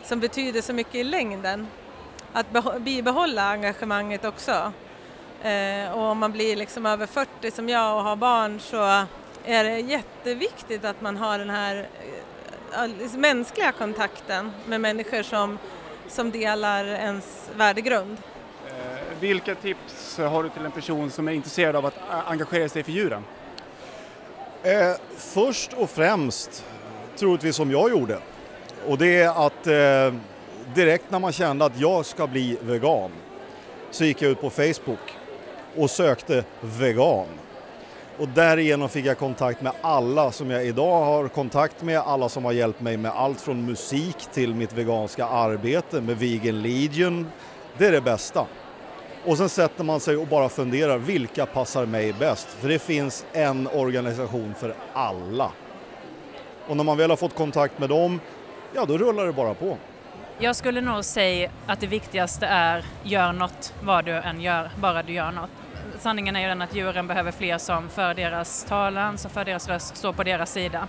[0.04, 1.66] som betyder så mycket i längden
[2.32, 4.72] att bibehålla engagemanget också.
[5.46, 9.06] Eh, och om man blir liksom över 40 som jag och har barn så
[9.44, 11.88] är det jätteviktigt att man har den här
[12.72, 15.58] eh, liksom mänskliga kontakten med människor som,
[16.08, 18.16] som delar ens värdegrund.
[18.66, 21.94] eh, vilka tips har du till en person som är intresserad av att
[22.26, 23.24] engagera sig för djuren?
[24.62, 26.64] Eh, först och främst,
[27.16, 28.18] troligtvis som jag gjorde,
[28.86, 30.20] och det är att eh,
[30.74, 33.10] direkt när man kände att jag ska bli vegan
[33.90, 35.16] så gick jag ut på Facebook
[35.76, 37.26] och sökte vegan.
[38.18, 42.44] Och därigenom fick jag kontakt med alla som jag idag har kontakt med, alla som
[42.44, 47.26] har hjälpt mig med allt från musik till mitt veganska arbete med Vegan Legion.
[47.78, 48.46] Det är det bästa.
[49.24, 52.48] Och sen sätter man sig och bara funderar, vilka passar mig bäst?
[52.48, 55.50] För det finns en organisation för alla.
[56.66, 58.20] Och när man väl har fått kontakt med dem,
[58.74, 59.76] ja då rullar det bara på.
[60.38, 65.02] Jag skulle nog säga att det viktigaste är gör något vad du än gör, bara
[65.02, 65.50] du gör något.
[65.98, 69.68] Sanningen är ju den att djuren behöver fler som för deras talan, som för deras
[69.68, 70.88] röst, står på deras sida.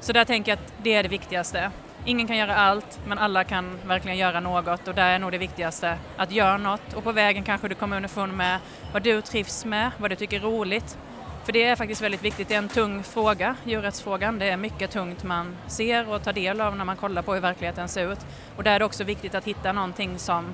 [0.00, 1.70] Så där tänker jag att det är det viktigaste.
[2.04, 5.38] Ingen kan göra allt, men alla kan verkligen göra något och där är nog det
[5.38, 8.58] viktigaste att göra något och på vägen kanske du kommer underfund med
[8.92, 10.98] vad du trivs med, vad du tycker är roligt.
[11.44, 14.38] För det är faktiskt väldigt viktigt, det är en tung fråga, djurrättsfrågan.
[14.38, 17.40] Det är mycket tungt man ser och tar del av när man kollar på hur
[17.40, 18.20] verkligheten ser ut.
[18.56, 20.44] Och där är det också viktigt att hitta någonting som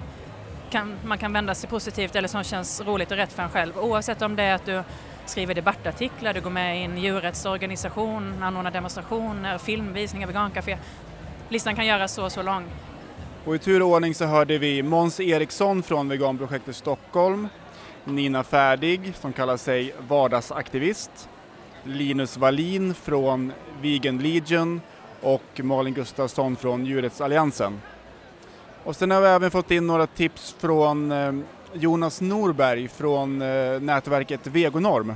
[0.70, 3.78] kan, man kan vända sig positivt eller som känns roligt och rätt för en själv.
[3.78, 4.82] Oavsett om det är att du
[5.26, 10.78] skriver debattartiklar, du går med i en djurrättsorganisation, anordnar demonstrationer, filmvisningar, vegancafé.
[11.48, 12.64] Listan kan göras så så lång.
[13.44, 17.48] Och i tur och ordning så hörde vi Måns Eriksson från Veganprojektet Stockholm,
[18.04, 21.28] Nina Färdig som kallar sig vardagsaktivist,
[21.84, 24.80] Linus Wallin från Vegan Legion
[25.20, 27.80] och Malin Gustafsson från Djurrättsalliansen.
[28.84, 31.32] Och sen har vi även fått in några tips från eh,
[31.72, 35.14] Jonas Norberg från eh, nätverket Vegonorm.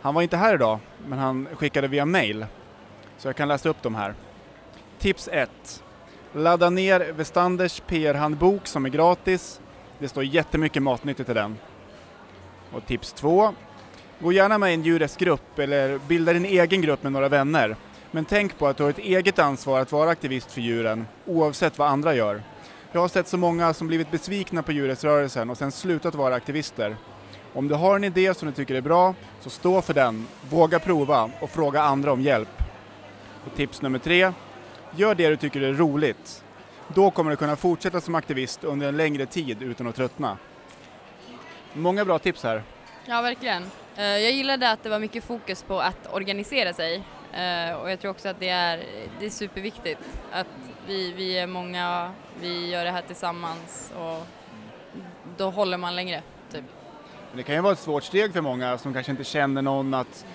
[0.00, 2.46] Han var inte här idag, men han skickade via mail.
[3.18, 4.14] Så jag kan läsa upp dem här.
[4.98, 5.82] Tips 1.
[6.32, 9.60] Ladda ner Westanders PR-handbok som är gratis.
[9.98, 11.58] Det står jättemycket matnyttigt i den.
[12.72, 13.54] Och tips 2.
[14.20, 17.76] Gå gärna med i en djurrättsgrupp eller bilda din egen grupp med några vänner.
[18.10, 21.78] Men tänk på att du har ett eget ansvar att vara aktivist för djuren, oavsett
[21.78, 22.42] vad andra gör.
[22.94, 26.96] Jag har sett så många som blivit besvikna på djurrättsrörelsen och sen slutat vara aktivister.
[27.52, 30.78] Om du har en idé som du tycker är bra, så stå för den, våga
[30.78, 32.62] prova och fråga andra om hjälp.
[33.46, 34.32] Och tips nummer tre,
[34.96, 36.44] gör det du tycker är roligt.
[36.88, 40.38] Då kommer du kunna fortsätta som aktivist under en längre tid utan att tröttna.
[41.72, 42.62] Många bra tips här.
[43.06, 43.62] Ja, verkligen.
[43.96, 46.94] Eh, jag gillade att det var mycket fokus på att organisera sig
[47.32, 48.84] eh, och jag tror också att det är,
[49.20, 50.00] det är superviktigt
[50.32, 50.46] att
[50.86, 54.26] vi, vi är många, vi gör det här tillsammans och
[55.36, 56.22] då håller man längre.
[56.52, 56.64] Typ.
[57.34, 60.26] Det kan ju vara ett svårt steg för många som kanske inte känner någon att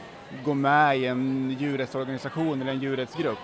[0.43, 3.38] gå med i en djurrättsorganisation eller en djurrättsgrupp.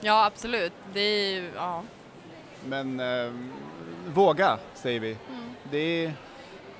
[0.00, 0.72] Ja, absolut.
[0.92, 1.82] Det är ja.
[2.64, 3.32] Men eh,
[4.14, 5.16] våga, säger vi.
[5.70, 6.12] Det är,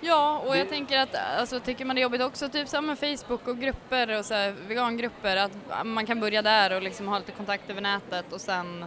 [0.00, 2.86] Ja, och jag Det- tänker att alltså, tycker man det är jobbigt också, typ som
[2.86, 5.52] med Facebook och grupper och så här, vegangrupper, att
[5.84, 8.84] man kan börja där och liksom ha lite kontakt över nätet och sen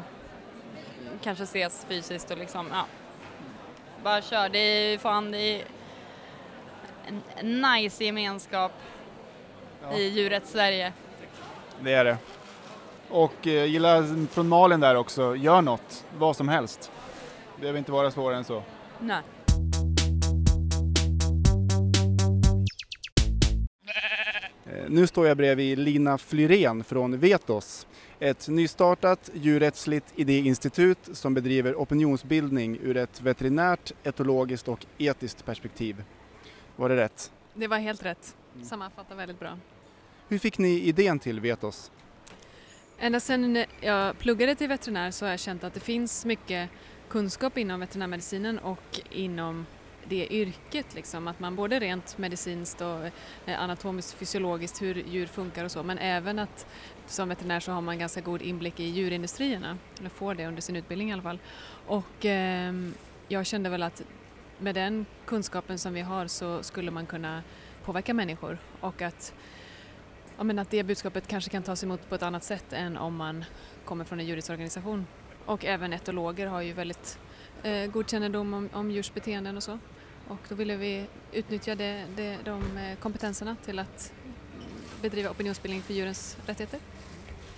[1.24, 2.86] kanske ses fysiskt och liksom, ja.
[4.04, 5.66] Bara kör, det är fan, det är
[7.40, 8.72] en, nice gemenskap
[9.96, 10.94] i djurrätts-Sverige.
[11.82, 12.18] det är det.
[13.10, 16.92] Och eh, gilla från Malin där också, gör något, vad som helst.
[17.56, 18.64] Det behöver inte vara svårare än så.
[19.00, 19.22] Nej.
[24.66, 27.88] Eh, Nu står jag bredvid Lina Flyrén från Vetos,
[28.20, 36.04] ett nystartat djurrättsligt idéinstitut som bedriver opinionsbildning ur ett veterinärt, etologiskt och etiskt perspektiv.
[36.76, 37.32] Var det rätt?
[37.54, 38.36] Det var helt rätt.
[38.64, 39.58] Sammanfattar väldigt bra.
[40.28, 41.92] Hur fick ni idén till Vetos?
[43.00, 46.70] Ända sedan jag pluggade till veterinär så har jag känt att det finns mycket
[47.10, 49.66] kunskap inom veterinärmedicinen och inom
[50.10, 50.96] det yrket.
[50.96, 51.28] Liksom.
[51.28, 53.06] Att man både rent medicinskt och
[53.46, 56.68] eh, anatomiskt fysiologiskt hur djur funkar och så men även att
[57.08, 59.78] som veterinär så har man ganska god inblick i djurindustrierna.
[60.00, 61.40] Eller får det under sin utbildning i alla fall.
[61.88, 62.74] Och eh,
[63.28, 64.02] jag kände väl att
[64.58, 67.44] med den kunskapen som vi har så skulle man kunna
[67.86, 69.34] påverka människor och att
[70.38, 73.16] ja, men att det budskapet kanske kan tas emot på ett annat sätt än om
[73.16, 73.46] man
[73.86, 75.08] kommer från en djurrättsorganisation.
[75.46, 77.20] Och även etologer har ju väldigt
[77.64, 79.80] eh, god kännedom om, om djurs beteenden och så.
[80.30, 82.06] Och då ville vi utnyttja det,
[82.46, 84.12] de eh, kompetenserna till att
[85.02, 86.80] bedriva opinionsbildning för djurens rättigheter.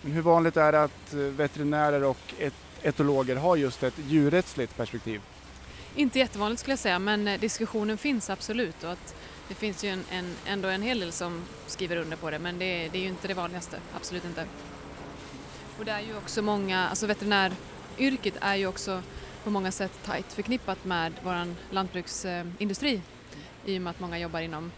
[0.02, 2.54] Men hur vanligt är det att eh, veterinärer och et-
[2.84, 5.22] etologer har just ett djurrättsligt perspektiv?
[5.96, 9.16] Inte jättevanligt skulle jag säga men eh, diskussionen finns absolut och att
[9.48, 12.60] det finns ju en, en, ändå en hel del som skriver under på det men
[12.60, 14.46] det, det är ju inte det vanligaste, absolut inte.
[15.80, 19.02] Och det är ju också många, alltså veterinäryrket är ju också
[19.44, 23.02] på många sätt tajt förknippat med vår lantbruksindustri
[23.66, 24.72] i och med att många jobbar inom,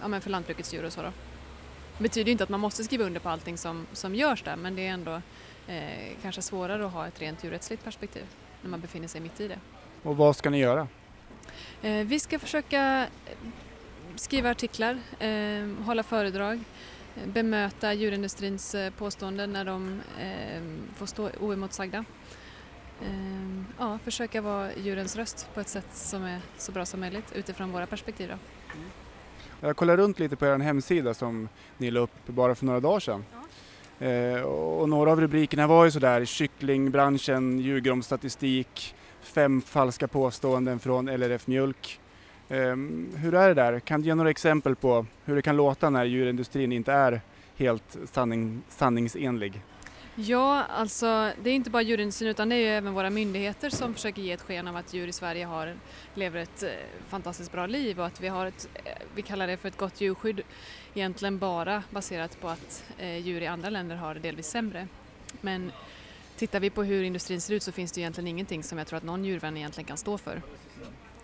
[0.00, 1.12] ja men för lantbrukets djur och så då.
[1.96, 4.76] Det betyder inte att man måste skriva under på allting som, som görs där men
[4.76, 5.20] det är ändå
[5.68, 5.82] eh,
[6.22, 8.22] kanske svårare att ha ett rent djurrättsligt perspektiv
[8.62, 9.58] när man befinner sig mitt i det.
[10.02, 10.88] Och vad ska ni göra?
[11.82, 13.32] Eh, Vi ska försöka eh,
[14.16, 16.60] skriva artiklar, eh, hålla föredrag,
[17.16, 20.00] eh, bemöta djurindustrins eh, påståenden när de
[20.96, 21.98] får stå oemotsagda.
[21.98, 22.04] Eh,
[23.78, 27.72] Ja, försöka vara djurens röst på ett sätt som är så bra som möjligt utifrån
[27.72, 28.28] våra perspektiv.
[28.28, 28.36] Då.
[29.60, 33.00] Jag kollar runt lite på er hemsida som ni la upp bara för några dagar
[33.00, 33.24] sedan.
[33.98, 40.78] Eh, och några av rubrikerna var ju sådär, kycklingbranschen ljuger om statistik, fem falska påståenden
[40.78, 42.00] från LRF Mjölk.
[42.48, 42.76] Eh,
[43.14, 43.80] hur är det där?
[43.80, 47.20] Kan du ge några exempel på hur det kan låta när djurindustrin inte är
[47.56, 49.62] helt sanning, sanningsenlig?
[50.20, 53.94] Ja, alltså det är inte bara djurindustrin utan det är ju även våra myndigheter som
[53.94, 55.74] försöker ge ett sken av att djur i Sverige har,
[56.14, 56.70] lever ett eh,
[57.08, 60.00] fantastiskt bra liv och att vi har ett, eh, vi kallar det för ett gott
[60.00, 60.40] djurskydd,
[60.94, 64.88] egentligen bara baserat på att eh, djur i andra länder har det delvis sämre.
[65.40, 65.72] Men
[66.36, 68.96] tittar vi på hur industrin ser ut så finns det egentligen ingenting som jag tror
[68.96, 70.42] att någon djurvän egentligen kan stå för.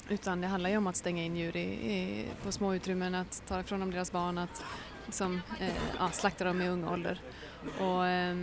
[0.08, 3.42] Utan det handlar ju om att stänga in djur i, i, på små utrymmen, att
[3.48, 4.64] ta ifrån dem deras barn, att
[5.06, 7.20] liksom, eh, ja, slakta dem i ung ålder.
[7.78, 8.36] Och, eh,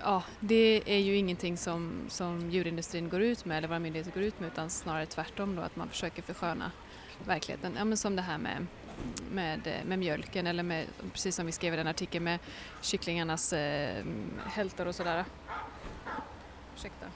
[0.00, 4.22] ja, det är ju ingenting som, som djurindustrin går ut med eller våra myndigheter går
[4.22, 6.70] ut med utan snarare tvärtom då att man försöker försköna
[7.24, 7.74] verkligheten.
[7.78, 8.66] Ja, men som det här med,
[9.32, 12.38] med, med mjölken eller med, precis som vi skrev i den artikeln med
[12.80, 14.04] kycklingarnas eh,
[14.46, 15.24] hältor och sådär.
[16.76, 17.06] Ursäkta.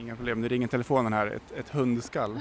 [0.00, 2.40] Inga problem, det ringer telefonen här, ett, ett hundskall.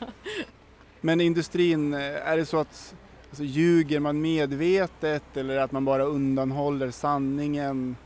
[1.00, 2.94] Men industrin, eh, är det så att
[3.28, 7.96] alltså, ljuger man medvetet eller att man bara undanhåller sanningen?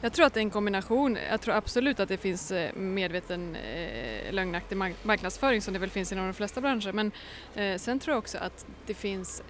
[0.00, 1.18] Jag tror att det är en kombination.
[1.30, 6.12] Jag tror absolut att det finns eh, medveten eh, lögnaktig marknadsföring som det väl finns
[6.12, 6.92] inom de flesta branscher.
[6.92, 7.12] Men
[7.54, 9.42] eh, sen tror jag också att det finns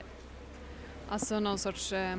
[1.09, 2.16] alltså någon sorts eh,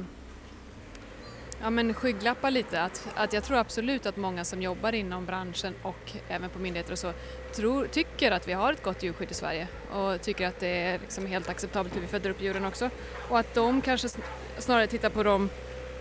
[1.62, 2.82] ja, men skygglappar lite.
[2.82, 6.92] Att, att jag tror absolut att många som jobbar inom branschen och även på myndigheter
[6.92, 7.14] och så
[7.56, 11.00] tror, tycker att vi har ett gott djurskydd i Sverige och tycker att det är
[11.00, 12.90] liksom helt acceptabelt hur vi föder upp djuren också.
[13.30, 14.10] Och att de kanske
[14.58, 15.50] snarare tittar på de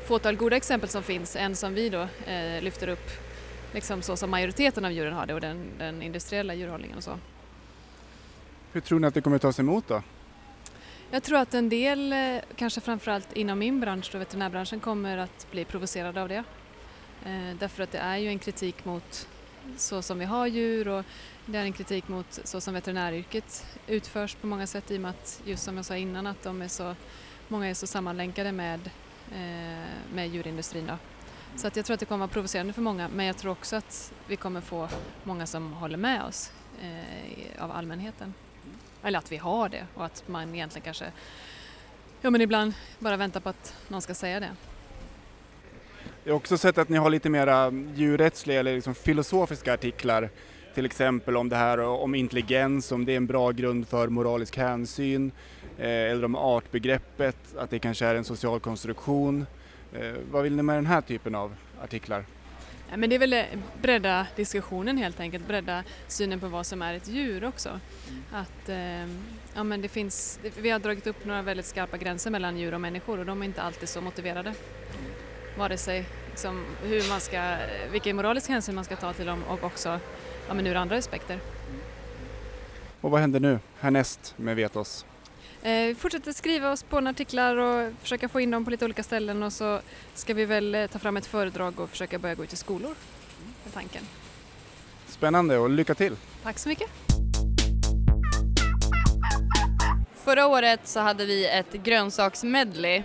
[0.08, 3.10] fåtal goda exempel som finns än som vi då eh, lyfter upp
[3.72, 7.18] liksom så som majoriteten av djuren har det och den, den industriella djurhållningen och så.
[8.72, 10.02] Hur tror ni att det kommer tas emot då?
[11.10, 15.46] Jag tror att en del, eh, kanske framförallt inom min bransch, då veterinärbranschen, kommer att
[15.50, 16.44] bli provocerade av det.
[17.24, 19.28] Eh, därför att det är ju en kritik mot
[19.76, 21.04] så som vi har djur och
[21.46, 25.10] det är en kritik mot så som veterinäryrket utförs på många sätt i och med
[25.10, 26.94] att, just som jag sa innan, att de är så,
[27.48, 28.90] många är så sammanlänkade med,
[29.34, 30.86] Eh, med djurindustrin.
[30.86, 30.98] Då.
[31.56, 33.52] Så att jag tror att det kommer att vara provocerande för många men jag tror
[33.52, 34.88] också att vi kommer få
[35.24, 36.52] många som håller med oss
[36.82, 38.34] eh, av allmänheten.
[39.02, 41.12] Eller att vi har det och att man egentligen kanske
[42.20, 44.50] ja, men ibland bara väntar på att någon ska säga det.
[46.24, 50.30] Jag har också sett att ni har lite mera djurrättsliga eller liksom filosofiska artiklar.
[50.74, 54.56] Till exempel om det här om intelligens, om det är en bra grund för moralisk
[54.56, 55.32] hänsyn.
[55.78, 59.46] Eh, eller om artbegreppet, att det kanske är en social konstruktion.
[59.92, 62.24] Eh, vad vill ni med den här typen av artiklar?
[62.90, 63.44] Ja, men det är väl eh,
[63.82, 67.80] bredda diskussionen helt enkelt, bredda synen på vad som är ett djur också.
[68.32, 69.06] Att, eh,
[69.54, 72.80] ja, men det finns, vi har dragit upp några väldigt skarpa gränser mellan djur och
[72.80, 74.54] människor och de är inte alltid så motiverade.
[75.58, 77.56] Vare sig liksom, hur man ska,
[77.92, 80.00] vilken moralisk hänsyn man ska ta till dem och också
[80.48, 81.40] ja, men ur andra aspekter.
[83.00, 85.06] Och vad händer nu härnäst med Vetos?
[85.62, 89.02] Eh, vi fortsätter skriva och spåna artiklar och försöka få in dem på lite olika
[89.02, 89.80] ställen och så
[90.14, 92.94] ska vi väl eh, ta fram ett föredrag och försöka börja gå ut i skolor.
[93.64, 94.02] Med tanken.
[95.06, 96.16] Spännande och lycka till!
[96.42, 96.90] Tack så mycket!
[100.14, 103.04] Förra året så hade vi ett grönsaksmedley eh,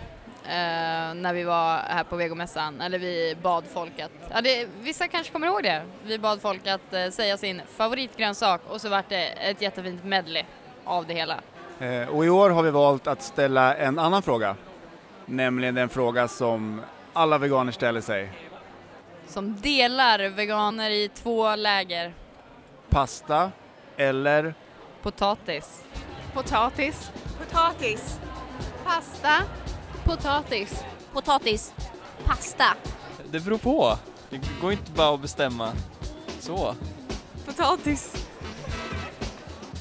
[1.15, 5.33] när vi var här på vegomässan, eller vi bad folk att, ja, det, vissa kanske
[5.33, 9.25] kommer ihåg det, vi bad folk att eh, säga sin favoritgrönsak och så vart det
[9.27, 10.43] ett jättefint medley
[10.83, 11.39] av det hela.
[11.83, 14.55] Eh, och i år har vi valt att ställa en annan fråga.
[15.25, 16.81] Nämligen den fråga som
[17.13, 18.31] alla veganer ställer sig.
[19.27, 22.13] Som delar veganer i två läger.
[22.89, 23.51] Pasta
[23.97, 24.53] eller
[25.01, 25.83] Potatis.
[26.33, 27.11] Potatis.
[27.39, 28.19] Potatis.
[28.85, 29.33] Pasta.
[30.03, 30.83] Potatis.
[31.13, 31.73] Potatis.
[32.25, 32.65] Pasta.
[33.31, 33.97] Det beror på.
[34.29, 35.71] Det går inte bara att bestämma
[36.39, 36.75] så.
[37.45, 38.27] Potatis.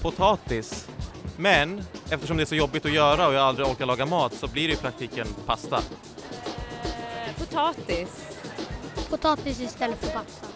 [0.02, 0.88] Potatis.
[1.36, 4.46] Men eftersom det är så jobbigt att göra och jag aldrig orkar laga mat så
[4.46, 5.82] blir det i praktiken pasta.
[7.38, 8.08] Potatis.
[9.10, 10.46] Potatis istället för pasta.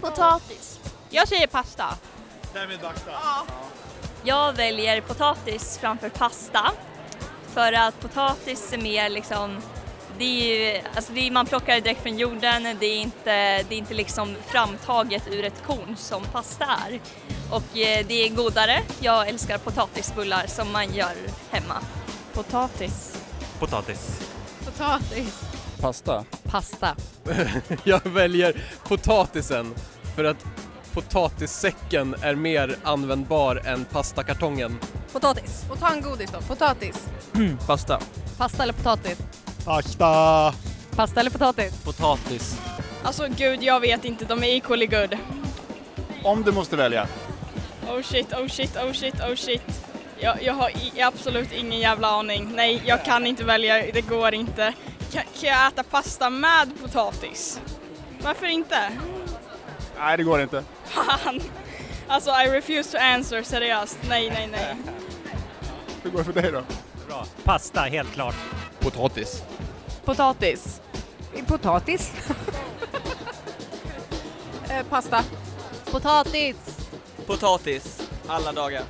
[0.00, 0.80] Potatis.
[1.10, 1.84] Jag säger pasta.
[2.54, 3.10] Därmed pasta.
[4.24, 6.72] Jag väljer potatis framför pasta.
[7.46, 9.62] För att potatis är mer liksom,
[10.22, 13.62] det är, ju- alltså det är, man plockar det direkt från jorden, det är, inte,
[13.62, 17.00] det är inte liksom framtaget ur ett korn som pasta är.
[17.50, 18.82] Och eh, det är godare.
[19.00, 21.12] Jag älskar potatisbullar som man gör
[21.50, 21.74] hemma.
[22.34, 23.18] Potatis.
[23.58, 24.20] Potatis.
[24.64, 25.40] Potatis.
[25.80, 26.24] Pasta.
[26.42, 26.96] Pasta.
[27.84, 28.56] Jag väljer
[28.88, 29.74] potatisen
[30.16, 30.44] för att
[30.92, 34.78] potatissäcken är mer användbar än pastakartongen.
[35.12, 35.64] Potatis.
[35.70, 36.40] Och ta en godis då.
[36.40, 37.08] Potatis.
[37.66, 38.00] Pasta.
[38.38, 39.18] Pasta eller potatis?
[39.64, 40.54] Pasta!
[40.96, 41.84] Pasta eller potatis?
[41.84, 42.60] Potatis.
[43.02, 44.24] Alltså gud, jag vet inte.
[44.24, 45.18] De är equally good.
[46.24, 47.08] Om du måste välja.
[47.88, 49.84] Oh shit, oh shit, oh shit, oh shit.
[50.18, 52.52] Jag, jag har i, absolut ingen jävla aning.
[52.54, 53.92] Nej, jag kan inte välja.
[53.92, 54.72] Det går inte.
[55.12, 57.60] Kan, kan jag äta pasta med potatis?
[58.22, 58.78] Varför inte?
[59.98, 60.64] Nej, det går inte.
[60.84, 61.40] Fan!
[62.08, 63.98] Alltså, I refuse to answer, seriöst.
[64.08, 64.76] Nej, nej, nej.
[66.02, 66.62] Hur går det för dig då?
[67.08, 67.26] Bra.
[67.44, 68.34] Pasta, helt klart.
[68.82, 69.42] Potatis.
[70.04, 70.80] Potatis.
[71.46, 72.12] Potatis.
[74.70, 75.24] Eh, pasta.
[75.90, 76.56] Potatis.
[77.26, 78.08] Potatis.
[78.26, 78.82] Alla dagar.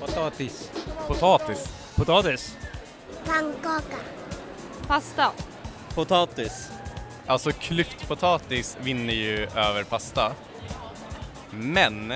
[0.00, 0.70] Potatis.
[1.08, 1.68] Potatis.
[1.96, 2.56] Potatis.
[3.26, 3.96] Pannkaka.
[4.86, 5.32] Pasta.
[5.94, 6.70] Potatis.
[7.26, 10.32] Alltså klyftpotatis vinner ju över pasta.
[11.50, 12.12] Men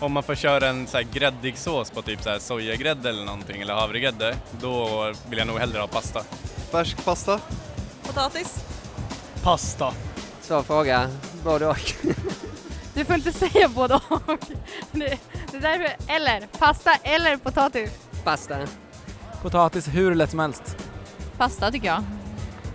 [0.00, 3.24] om man får köra en så här gräddig sås på typ så här sojagrädde eller
[3.24, 6.22] någonting eller havregrädde, då vill jag nog hellre ha pasta.
[6.70, 7.40] Färsk pasta?
[8.02, 8.54] Potatis.
[9.42, 9.92] Pasta.
[10.40, 11.10] Svår fråga.
[11.44, 11.92] Både och.
[12.94, 14.38] Du får inte säga både och.
[14.92, 15.18] Det,
[15.50, 17.90] det är därför, eller pasta eller potatis.
[18.24, 18.58] Pasta.
[19.42, 20.76] Potatis hur lätt som helst.
[21.38, 22.02] Pasta tycker jag.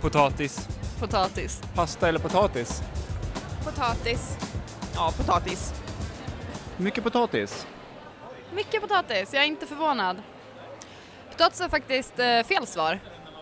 [0.00, 0.68] Potatis.
[1.00, 1.62] Potatis.
[1.74, 2.82] Pasta eller potatis?
[3.64, 4.36] Potatis.
[4.94, 5.74] Ja, potatis.
[6.76, 7.66] Mycket potatis.
[8.54, 10.22] Mycket potatis, jag är inte förvånad.
[11.30, 12.98] Potatis är faktiskt eh, fel svar.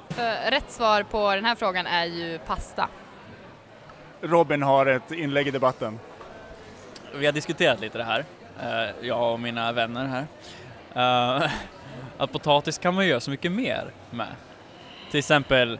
[0.08, 2.88] För rätt svar på den här frågan är ju pasta.
[4.20, 6.00] Robin har ett inlägg i debatten.
[7.14, 8.24] Vi har diskuterat lite det här,
[8.62, 10.26] eh, jag och mina vänner
[10.94, 11.42] här.
[11.42, 11.50] Eh,
[12.18, 14.34] Att potatis kan man göra så mycket mer med.
[15.10, 15.78] Till exempel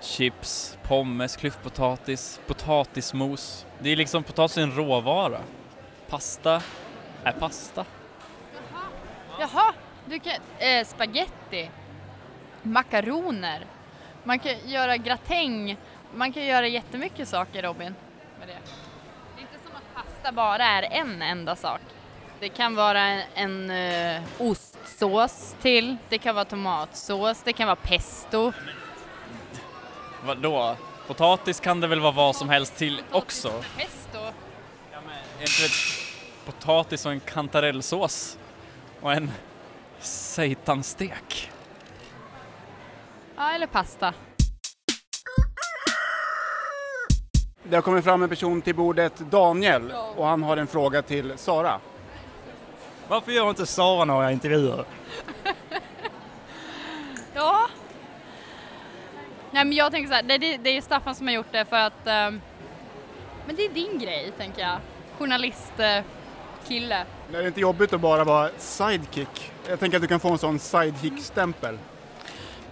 [0.00, 3.66] chips, pommes, klyftpotatis, potatismos.
[3.78, 5.40] Det är liksom potatis är en råvara.
[6.08, 6.62] Pasta
[7.24, 7.84] är pasta.
[9.40, 9.74] Jaha,
[10.06, 11.70] du kan, eh, spaghetti,
[12.62, 13.66] makaroner,
[14.24, 15.76] man kan göra gratäng,
[16.14, 17.94] man kan göra jättemycket saker Robin
[18.38, 18.58] med det.
[19.36, 21.80] Det är inte som att pasta bara är en enda sak.
[22.40, 23.70] Det kan vara en, en
[24.16, 28.52] eh, ostsås till, det kan vara tomatsås, det kan vara pesto.
[30.24, 30.76] Vadå?
[31.06, 33.48] Potatis kan det väl vara vad som helst till också?
[33.76, 34.18] Pesto?
[35.38, 36.01] Är inte det
[36.46, 38.38] potatis och en kantarellsås
[39.00, 39.30] och en
[40.00, 41.50] seitansstek?
[43.36, 44.14] Ja, eller pasta.
[47.62, 51.32] Det har kommit fram en person till bordet, Daniel, och han har en fråga till
[51.38, 51.80] Sara.
[53.08, 54.84] Varför gör inte Sara några intervjuer?
[57.34, 57.68] Ja.
[59.50, 61.64] Nej men jag tänker så här, det, det, det är Staffan som har gjort det
[61.64, 62.40] för att ehm,
[63.46, 64.78] men det är din grej tänker jag.
[65.18, 66.04] Journalistkille.
[66.68, 67.04] Kille.
[67.30, 69.52] Det är inte jobbigt att bara vara sidekick.
[69.68, 71.78] Jag tänker att du kan få en sån sidekick-stämpel.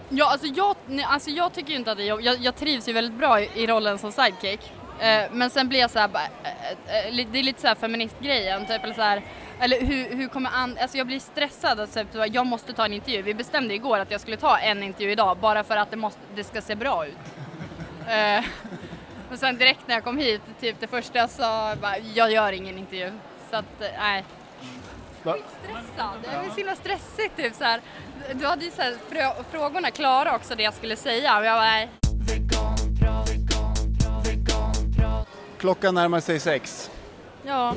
[0.09, 2.25] Ja, alltså jag, nej, alltså jag tycker ju inte att det är jobbigt.
[2.25, 4.71] Jag, jag trivs ju väldigt bra i, i rollen som sidekick.
[5.01, 7.75] Eh, men sen blir jag så här, bara, eh, eh, det är lite så här
[7.75, 9.21] feministgrejen, typ eller så här,
[9.59, 13.21] eller hur, hur kommer an, alltså jag blir stressad typ, jag måste ta en intervju.
[13.21, 16.19] Vi bestämde igår att jag skulle ta en intervju idag bara för att det, måste,
[16.35, 17.17] det ska se bra ut.
[18.07, 18.45] Eh,
[19.31, 22.51] och sen direkt när jag kom hit, typ det första jag sa, bara, jag gör
[22.51, 23.11] ingen intervju.
[23.51, 24.23] Så att, eh, nej.
[25.23, 25.35] Va?
[25.63, 26.13] stressad.
[26.23, 27.81] Det är så himla stressigt typ så här.
[28.33, 31.55] Du hade ju så här, frå- frågorna klara också det jag skulle säga och jag
[31.57, 31.89] bara nej.
[35.57, 36.91] Klockan närmar sig sex.
[37.45, 37.75] Ja,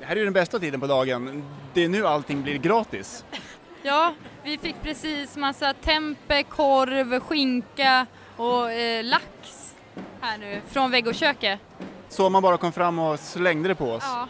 [0.00, 1.44] Det här är ju den bästa tiden på dagen.
[1.74, 3.24] Det är nu allting blir gratis.
[3.82, 9.74] ja, vi fick precis massa tempe, korv, skinka och eh, lax
[10.20, 11.60] här nu från Vegoköket.
[12.08, 14.04] Så man bara kom fram och slängde det på oss.
[14.06, 14.28] Ja.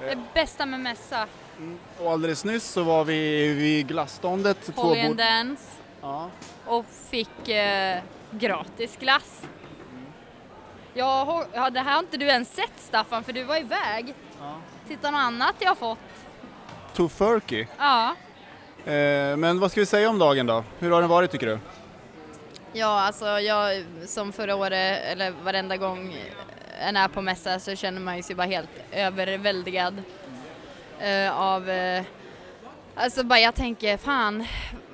[0.00, 1.26] Det bästa med mässa.
[2.00, 4.58] Och alldeles nyss så var vi vid glasståndet.
[4.74, 5.62] två Holly and Dance.
[6.02, 6.30] Ja.
[6.66, 7.98] Och fick eh,
[8.30, 9.42] gratis glass.
[10.94, 14.14] Jag, har- ja, det här har inte du ens sett Staffan för du var iväg.
[14.88, 15.98] Titta något annat jag har fått.
[16.94, 17.66] Tofurky.
[17.78, 18.14] Ja.
[18.84, 20.64] Eh, men vad ska vi säga om dagen då?
[20.78, 21.58] Hur har den varit tycker du?
[22.72, 26.16] Ja, alltså jag som förra året, eller varenda gång
[26.80, 30.02] en är på mässa så känner man ju sig bara helt överväldigad
[31.00, 32.04] eh, av, eh,
[32.94, 34.46] alltså bara jag tänker fan,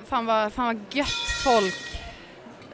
[0.05, 2.01] fan vad, fan vad gött folk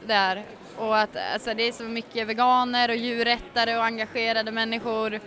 [0.06, 0.44] där.
[0.76, 5.20] Och att alltså, det är så mycket veganer och djurrättare och engagerade människor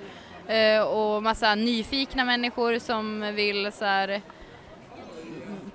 [0.48, 4.22] eh, och massa nyfikna människor som vill så här,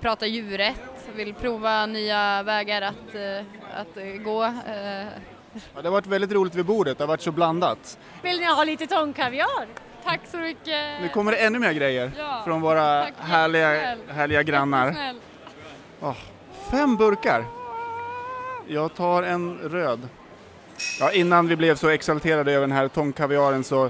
[0.01, 4.43] prata djurrätt, vill prova nya vägar att, eh, att gå.
[4.43, 5.30] Eh.
[5.53, 7.97] Ja, det har varit väldigt roligt vid bordet, det har varit så blandat.
[8.23, 9.67] Vill ni ha lite tångkaviar?
[10.03, 11.01] Tack så mycket!
[11.01, 15.13] Nu kommer det ännu mer grejer Ja, från våra tack, härliga, härliga grannar.
[16.01, 16.15] Åh,
[16.71, 17.45] fem burkar!
[18.67, 20.07] Jag tar en röd.
[20.99, 23.89] Ja, innan vi blev så exalterade över den här tångkaviaren så,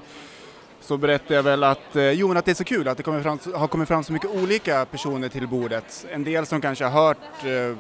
[0.82, 3.04] så berättade jag väl att, eh, jo, men att det är så kul att det
[3.04, 6.06] kommer fram, har kommit fram så mycket olika personer till bordet.
[6.12, 7.78] En del som kanske har hört, eh,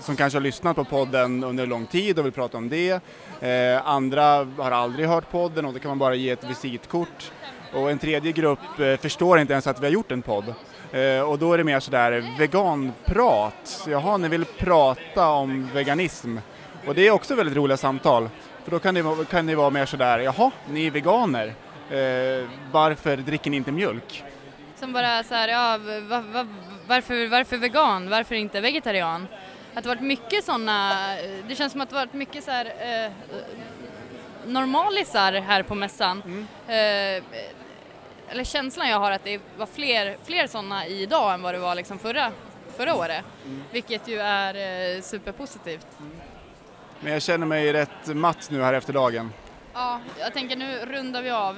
[0.00, 3.00] som kanske har lyssnat på podden under lång tid och vill prata om det.
[3.40, 7.32] Eh, andra har aldrig hört podden och då kan man bara ge ett visitkort.
[7.72, 10.54] Och en tredje grupp eh, förstår inte ens att vi har gjort en podd.
[10.92, 13.86] Eh, och då är det mer sådär veganprat.
[13.88, 16.36] Jaha, ni vill prata om veganism.
[16.86, 18.28] Och det är också väldigt roliga samtal.
[18.64, 21.54] För då kan det, kan det vara mer sådär, jaha, ni är veganer.
[21.90, 24.24] Eh, varför dricker ni inte mjölk?
[24.76, 25.78] Som bara så här, ja,
[26.08, 26.46] va, va,
[26.86, 28.10] varför, varför vegan?
[28.10, 29.28] Varför inte vegetarian?
[29.74, 30.94] Att det varit mycket sådana,
[31.48, 33.12] det känns som att det varit mycket så här eh,
[34.46, 36.46] normalisar här på mässan.
[36.68, 37.22] Eh,
[38.30, 41.74] eller känslan jag har att det var fler, fler sådana idag än vad det var
[41.74, 42.32] liksom förra,
[42.76, 43.24] förra året.
[43.72, 44.54] Vilket ju är
[44.96, 45.86] eh, superpositivt.
[47.00, 49.32] Men jag känner mig rätt matt nu här efter dagen.
[49.78, 51.56] Ja, jag tänker nu rundar vi av.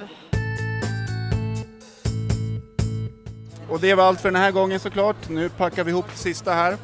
[3.69, 5.29] Och det var allt för den här gången såklart.
[5.29, 6.77] Nu packar vi ihop det sista här.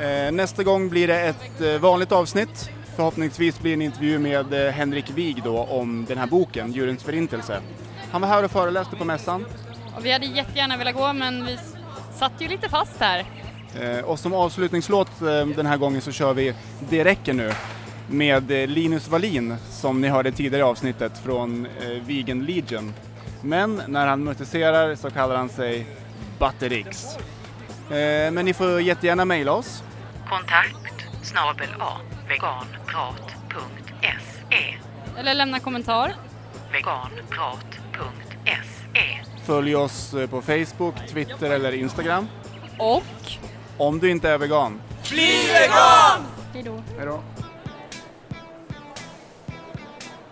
[0.00, 2.70] Eh, nästa gång blir det ett eh, vanligt avsnitt.
[2.96, 7.02] Förhoppningsvis blir det en intervju med eh, Henrik Wig då om den här boken, Djurens
[7.02, 7.60] förintelse.
[8.10, 9.46] Han var här och föreläste på mässan.
[9.96, 11.58] Och vi hade jättegärna velat gå men vi
[12.18, 13.26] satt ju lite fast här.
[14.04, 15.20] Och som avslutningslåt
[15.56, 17.52] den här gången så kör vi Det räcker nu
[18.10, 22.94] med eh, Linus Wallin som ni hörde tidigare i avsnittet från eh, Vegan Legion.
[23.42, 25.86] Men när han musicerar så kallar han sig
[26.38, 27.16] Batterix.
[27.90, 29.82] Eh, men ni får jättegärna mejla oss.
[30.28, 31.96] Kontakt snabel a
[32.28, 34.76] veganprat.se
[35.18, 36.12] Eller lämna kommentar.
[36.72, 42.28] veganprat.se Följ oss eh, på Facebook, Twitter eller Instagram.
[42.78, 43.02] Och?
[43.76, 44.80] Om du inte är vegan.
[45.10, 46.26] Bli vegan!
[46.54, 46.82] Hejdå.
[46.96, 47.20] Hejdå.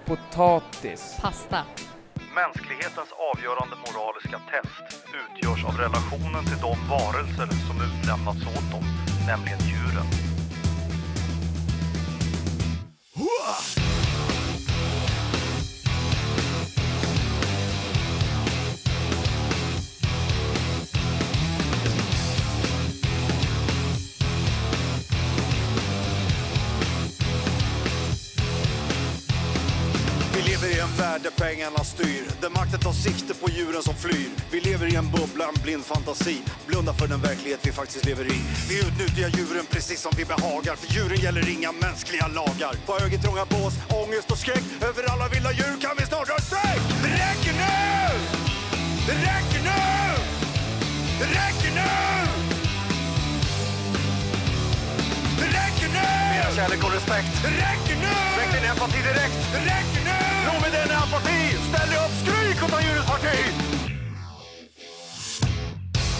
[0.06, 1.16] Potatis.
[1.20, 1.64] Pasta.
[2.34, 8.84] Mänsklighetens avgörande moraliska test utgörs av relationen till de varelser som utlämnats åt dem,
[9.26, 10.06] nämligen djuren.
[13.14, 13.75] Vi
[31.26, 34.28] där pengarna styr, där makten tar sikte på djuren som flyr.
[34.50, 38.24] Vi lever i en bubbla, en blind fantasi, blundar för den verklighet vi faktiskt lever
[38.24, 38.38] i.
[38.68, 42.74] Vi utnyttjar djuren precis som vi behagar, för djuren gäller inga mänskliga lagar.
[42.86, 46.82] På ögetrånga bås, ångest och skräck, över alla vilda djur kan vi snart dra streck!
[47.02, 47.76] Det räcker nu!
[49.06, 49.82] Det räcker nu!
[51.20, 51.94] Det räcker nu!
[55.40, 56.08] Det räcker nu!
[56.34, 57.30] Mera kärlek och respekt.
[57.44, 58.14] Det räcker nu!
[58.38, 59.38] Väck din empati direkt.
[59.52, 60.05] Det räcker nu!
[60.46, 61.40] Nog med den apati.
[61.68, 63.38] Ställ dig upp, skrik och ta djurens parti.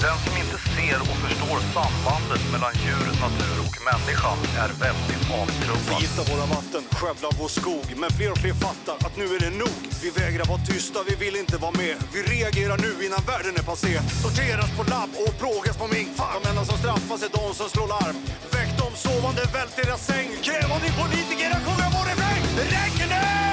[0.04, 5.82] Den som inte ser och förstår sambandet mellan djur, natur och människan är väldigt avtrubbad.
[5.88, 7.86] Förgifta våra vatten, skövla vår skog.
[8.02, 9.78] Men fler och fler fattar att nu är det nog.
[10.02, 11.94] Vi vägrar vara tysta, vi vill inte vara med.
[12.14, 13.92] Vi reagerar nu innan världen är passé.
[14.24, 16.08] Sorteras på labb och plågas på mink.
[16.36, 18.16] De enda som straffas är de som slår larm.
[18.54, 20.28] Väck de sovande, vält deras säng.
[20.46, 22.42] Kräv av din politiker att sjunga vår refräng.
[22.58, 23.45] Det räcker nu!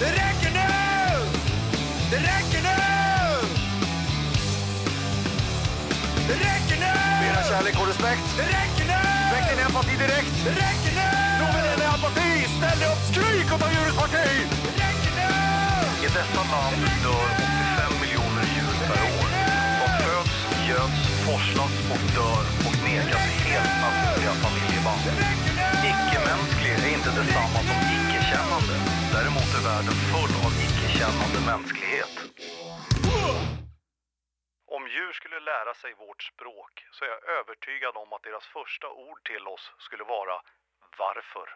[0.00, 0.70] Det räcker nu!
[2.10, 2.78] Det räcker nu!
[6.28, 6.94] Det räcker nu!
[7.22, 8.26] Mera kärlek och respekt.
[8.36, 9.02] Det räcker nu!
[9.32, 10.34] Väck din empati direkt.
[10.44, 11.10] Det räcker nu!
[11.54, 12.30] Med den apati.
[12.56, 14.28] Ställ dig upp, skrik och ta djurens parti.
[14.64, 15.30] Det räcker nu!
[16.06, 17.28] I detta land dör
[17.78, 19.26] 85 miljoner djur per år.
[19.80, 20.34] De föds,
[20.68, 25.04] göds, forslas och dör och nekas helt naturliga familjeband.
[25.90, 27.78] Icke-mänsklig är inte detsamma som
[28.34, 28.74] icke-kännande.
[29.16, 32.14] Däremot är världen full av icke-kännande mänsklighet.
[34.76, 38.88] Om djur skulle lära sig vårt språk så är jag övertygad om att deras första
[39.06, 40.36] ord till oss skulle vara
[40.98, 41.46] varför.